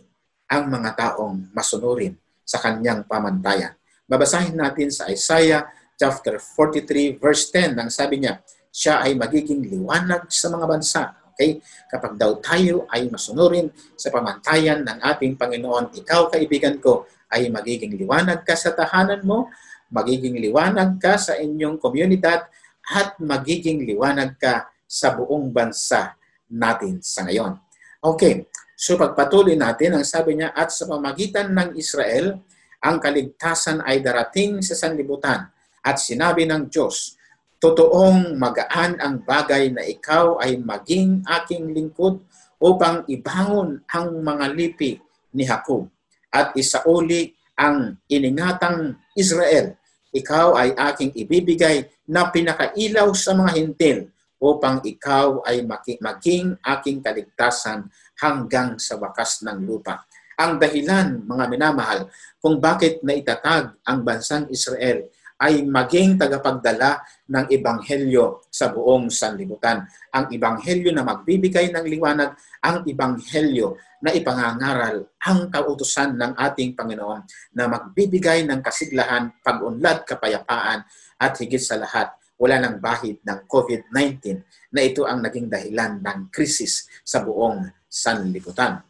ang 0.48 0.72
mga 0.72 0.92
taong 0.96 1.52
masunurin 1.52 2.16
sa 2.48 2.64
kanyang 2.64 3.04
pamantayan. 3.04 3.76
Babasahin 4.08 4.56
natin 4.56 4.88
sa 4.88 5.12
Isaiah 5.12 5.68
chapter 6.00 6.40
43 6.40 7.20
verse 7.20 7.52
10 7.52 7.76
nang 7.76 7.92
sabi 7.92 8.24
niya, 8.24 8.40
siya 8.72 9.04
ay 9.04 9.18
magiging 9.18 9.66
liwanag 9.68 10.30
sa 10.32 10.48
mga 10.54 10.66
bansa. 10.70 11.04
Okay? 11.34 11.60
Kapag 11.92 12.16
daw 12.16 12.40
tayo 12.40 12.88
ay 12.94 13.12
masunurin 13.12 13.68
sa 14.00 14.14
pamantayan 14.14 14.86
ng 14.86 14.98
ating 15.04 15.36
Panginoon, 15.36 15.92
ikaw 15.98 16.32
kaibigan 16.32 16.80
ko 16.80 17.10
ay 17.28 17.52
magiging 17.52 17.98
liwanag 18.00 18.48
ka 18.48 18.56
sa 18.56 18.72
tahanan 18.72 19.26
mo, 19.28 19.52
magiging 19.92 20.40
liwanag 20.40 20.96
ka 21.02 21.20
sa 21.20 21.36
inyong 21.36 21.76
komunidad, 21.82 22.48
at 22.88 23.20
magiging 23.20 23.84
liwanag 23.84 24.40
ka 24.40 24.72
sa 24.88 25.12
buong 25.12 25.52
bansa 25.52 26.16
natin 26.48 27.04
sa 27.04 27.28
ngayon. 27.28 27.60
Okay, 28.08 28.48
so 28.80 28.96
pagpatuloy 28.96 29.60
natin, 29.60 30.00
ang 30.00 30.08
sabi 30.08 30.40
niya, 30.40 30.56
at 30.56 30.72
sa 30.72 30.88
pamagitan 30.88 31.52
ng 31.52 31.76
Israel, 31.76 32.40
ang 32.80 33.04
kaligtasan 33.04 33.84
ay 33.84 34.00
darating 34.00 34.64
sa 34.64 34.80
sanlibutan. 34.80 35.52
At 35.84 36.00
sinabi 36.00 36.48
ng 36.48 36.72
Diyos, 36.72 37.20
totoong 37.60 38.40
magaan 38.40 38.96
ang 39.04 39.28
bagay 39.28 39.76
na 39.76 39.84
ikaw 39.84 40.40
ay 40.40 40.56
maging 40.56 41.28
aking 41.28 41.76
lingkod 41.76 42.24
upang 42.64 43.04
ibangon 43.12 43.84
ang 43.92 44.24
mga 44.24 44.56
lipi 44.56 44.96
ni 45.36 45.44
Jacob 45.44 45.92
at 46.32 46.56
isauli 46.56 47.36
ang 47.60 48.00
iningatang 48.08 48.96
Israel. 49.20 49.76
Ikaw 50.16 50.48
ay 50.56 50.70
aking 50.96 51.12
ibibigay 51.12 51.92
na 52.08 52.32
pinakailaw 52.32 53.12
sa 53.12 53.36
mga 53.36 53.52
hintil 53.60 54.08
upang 54.38 54.82
ikaw 54.86 55.42
ay 55.46 55.66
maging 55.66 56.58
aking 56.62 56.98
kaligtasan 57.02 57.90
hanggang 58.22 58.78
sa 58.78 58.98
wakas 58.98 59.42
ng 59.46 59.66
lupa. 59.66 60.06
Ang 60.38 60.62
dahilan, 60.62 61.26
mga 61.26 61.46
minamahal, 61.50 62.00
kung 62.38 62.62
bakit 62.62 63.02
naitatag 63.02 63.74
ang 63.82 64.00
bansang 64.06 64.46
Israel 64.54 65.10
ay 65.38 65.62
maging 65.66 66.18
tagapagdala 66.18 66.98
ng 67.30 67.46
ebanghelyo 67.54 68.50
sa 68.50 68.74
buong 68.74 69.14
sanlibutan. 69.14 69.86
Ang 70.10 70.34
ebanghelyo 70.34 70.90
na 70.90 71.06
magbibigay 71.06 71.70
ng 71.70 71.86
liwanag, 71.86 72.34
ang 72.66 72.82
ebanghelyo 72.86 73.78
na 74.02 74.14
ipangangaral 74.14 75.06
ang 75.22 75.50
kautusan 75.50 76.18
ng 76.18 76.34
ating 76.38 76.74
Panginoon 76.74 77.22
na 77.54 77.70
magbibigay 77.70 78.46
ng 78.46 78.62
kasiglahan, 78.62 79.30
pag-unlad, 79.42 80.06
kapayapaan 80.06 80.86
at 81.18 81.34
higit 81.38 81.62
sa 81.62 81.78
lahat, 81.82 82.14
wala 82.38 82.62
nang 82.62 82.78
bahid 82.78 83.20
ng 83.26 83.50
COVID-19 83.50 84.46
na 84.74 84.82
ito 84.86 85.04
ang 85.04 85.26
naging 85.26 85.50
dahilan 85.50 86.00
ng 86.00 86.30
krisis 86.30 86.86
sa 87.02 87.26
buong 87.26 87.66
sanlibutan. 87.90 88.82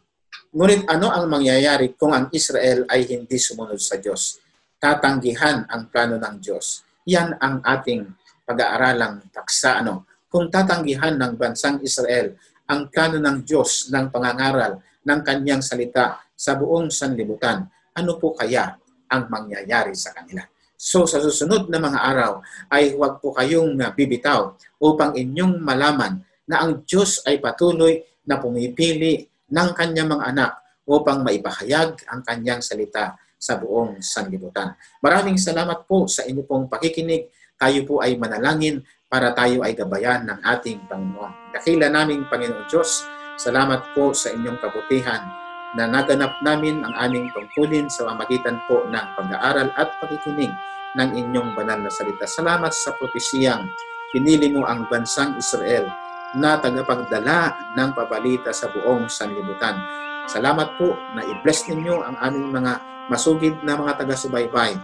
Ngunit 0.52 0.88
ano 0.88 1.12
ang 1.12 1.26
mangyayari 1.32 1.96
kung 1.96 2.12
ang 2.12 2.28
Israel 2.36 2.88
ay 2.92 3.08
hindi 3.08 3.36
sumunod 3.36 3.80
sa 3.80 4.00
Diyos? 4.00 4.44
tatanggihan 4.78 5.66
ang 5.68 5.90
plano 5.90 6.22
ng 6.22 6.36
Diyos. 6.38 6.86
Yan 7.10 7.34
ang 7.42 7.62
ating 7.66 8.06
pag-aaralang 8.46 9.30
taksa. 9.34 9.82
Ano? 9.82 10.06
Kung 10.30 10.54
tatanggihan 10.54 11.18
ng 11.18 11.34
bansang 11.36 11.82
Israel 11.82 12.38
ang 12.70 12.92
plano 12.92 13.18
ng 13.18 13.48
Diyos 13.48 13.90
ng 13.90 14.12
pangangaral 14.14 14.80
ng 15.08 15.20
kanyang 15.24 15.64
salita 15.64 16.22
sa 16.38 16.54
buong 16.60 16.94
sanlibutan, 16.94 17.66
ano 17.98 18.12
po 18.22 18.36
kaya 18.38 18.78
ang 19.10 19.24
mangyayari 19.32 19.96
sa 19.98 20.14
kanila? 20.14 20.46
So 20.78 21.10
sa 21.10 21.18
susunod 21.18 21.74
na 21.74 21.82
mga 21.82 21.98
araw 21.98 22.46
ay 22.70 22.94
huwag 22.94 23.18
po 23.18 23.34
kayong 23.34 23.74
bibitaw 23.98 24.54
upang 24.78 25.18
inyong 25.18 25.58
malaman 25.58 26.22
na 26.46 26.62
ang 26.62 26.86
Diyos 26.86 27.26
ay 27.26 27.42
patuloy 27.42 28.06
na 28.30 28.38
pumipili 28.38 29.26
ng 29.50 29.70
kanyang 29.74 30.14
mga 30.14 30.26
anak 30.30 30.52
upang 30.86 31.26
maipahayag 31.26 31.98
ang 32.08 32.22
kanyang 32.22 32.62
salita 32.62 33.18
sa 33.38 33.58
buong 33.58 34.06
sanlibutan. 34.06 34.78
Maraming 35.02 35.42
salamat 35.42 35.90
po 35.90 36.06
sa 36.06 36.24
inyo 36.30 36.46
pong 36.46 36.70
pakikinig. 36.70 37.34
Tayo 37.58 37.82
po 37.90 38.06
ay 38.06 38.14
manalangin 38.14 38.86
para 39.10 39.34
tayo 39.34 39.66
ay 39.66 39.74
gabayan 39.74 40.30
ng 40.30 40.40
ating 40.46 40.86
Panginoon. 40.86 41.58
Dakila 41.58 41.90
naming 41.90 42.30
Panginoon 42.30 42.70
Diyos, 42.70 43.02
salamat 43.34 43.98
po 43.98 44.14
sa 44.14 44.30
inyong 44.30 44.62
kabutihan 44.62 45.47
na 45.78 45.86
naganap 45.86 46.42
namin 46.42 46.82
ang 46.82 46.94
aming 46.98 47.30
tungkulin 47.38 47.86
sa 47.86 48.10
pamagitan 48.10 48.58
po 48.66 48.82
ng 48.90 49.06
pag-aaral 49.14 49.70
at 49.78 49.94
pakikinig 50.02 50.50
ng 50.98 51.10
inyong 51.14 51.54
banal 51.54 51.78
na 51.78 51.94
salita. 51.94 52.26
Salamat 52.26 52.74
sa 52.74 52.98
propesiyang 52.98 53.70
pinili 54.10 54.50
mo 54.50 54.66
ang 54.66 54.90
bansang 54.90 55.38
Israel 55.38 55.86
na 56.34 56.58
tagapagdala 56.58 57.54
ng 57.78 57.90
pabalita 57.94 58.50
sa 58.50 58.74
buong 58.74 59.06
sanlibutan. 59.06 59.78
Salamat 60.26 60.82
po 60.82 60.98
na 61.14 61.22
i-bless 61.22 61.70
ninyo 61.70 62.04
ang 62.04 62.18
aming 62.26 62.50
mga 62.52 62.74
masugid 63.14 63.62
na 63.62 63.78
mga 63.78 64.02
taga-subaybay. 64.02 64.76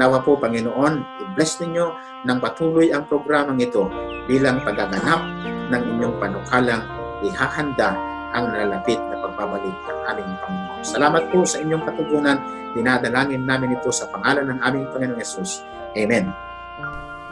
Nawa 0.00 0.24
po, 0.24 0.40
Panginoon, 0.40 1.22
i-bless 1.28 1.60
ninyo 1.60 1.86
ng 2.24 2.38
patuloy 2.40 2.88
ang 2.88 3.04
programang 3.04 3.60
ito 3.60 3.86
bilang 4.24 4.64
pagaganap 4.64 5.20
ng 5.68 5.82
inyong 5.92 6.16
panukalang 6.16 6.82
ihahanda 7.22 8.11
ang 8.32 8.50
nalalapit 8.50 8.98
na 8.98 9.16
pagbabalik 9.20 9.76
ng 9.76 10.00
aming 10.08 10.32
Panginoon. 10.40 10.80
Salamat 10.82 11.22
po 11.28 11.44
sa 11.44 11.60
inyong 11.60 11.84
katugunan. 11.84 12.38
Dinadalangin 12.72 13.44
namin 13.44 13.76
ito 13.76 13.92
sa 13.92 14.08
pangalan 14.08 14.48
ng 14.48 14.58
aming 14.64 14.88
Panginoong 14.90 15.20
Yesus. 15.20 15.60
Amen. 15.92 16.32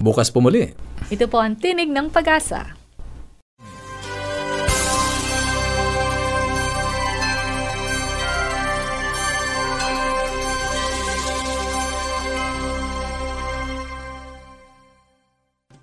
Bukas 0.00 0.32
po 0.32 0.40
muli. 0.40 0.72
Ito 1.12 1.28
po 1.28 1.42
ang 1.42 1.58
tinig 1.60 1.92
ng 1.92 2.08
pag-asa. 2.08 2.77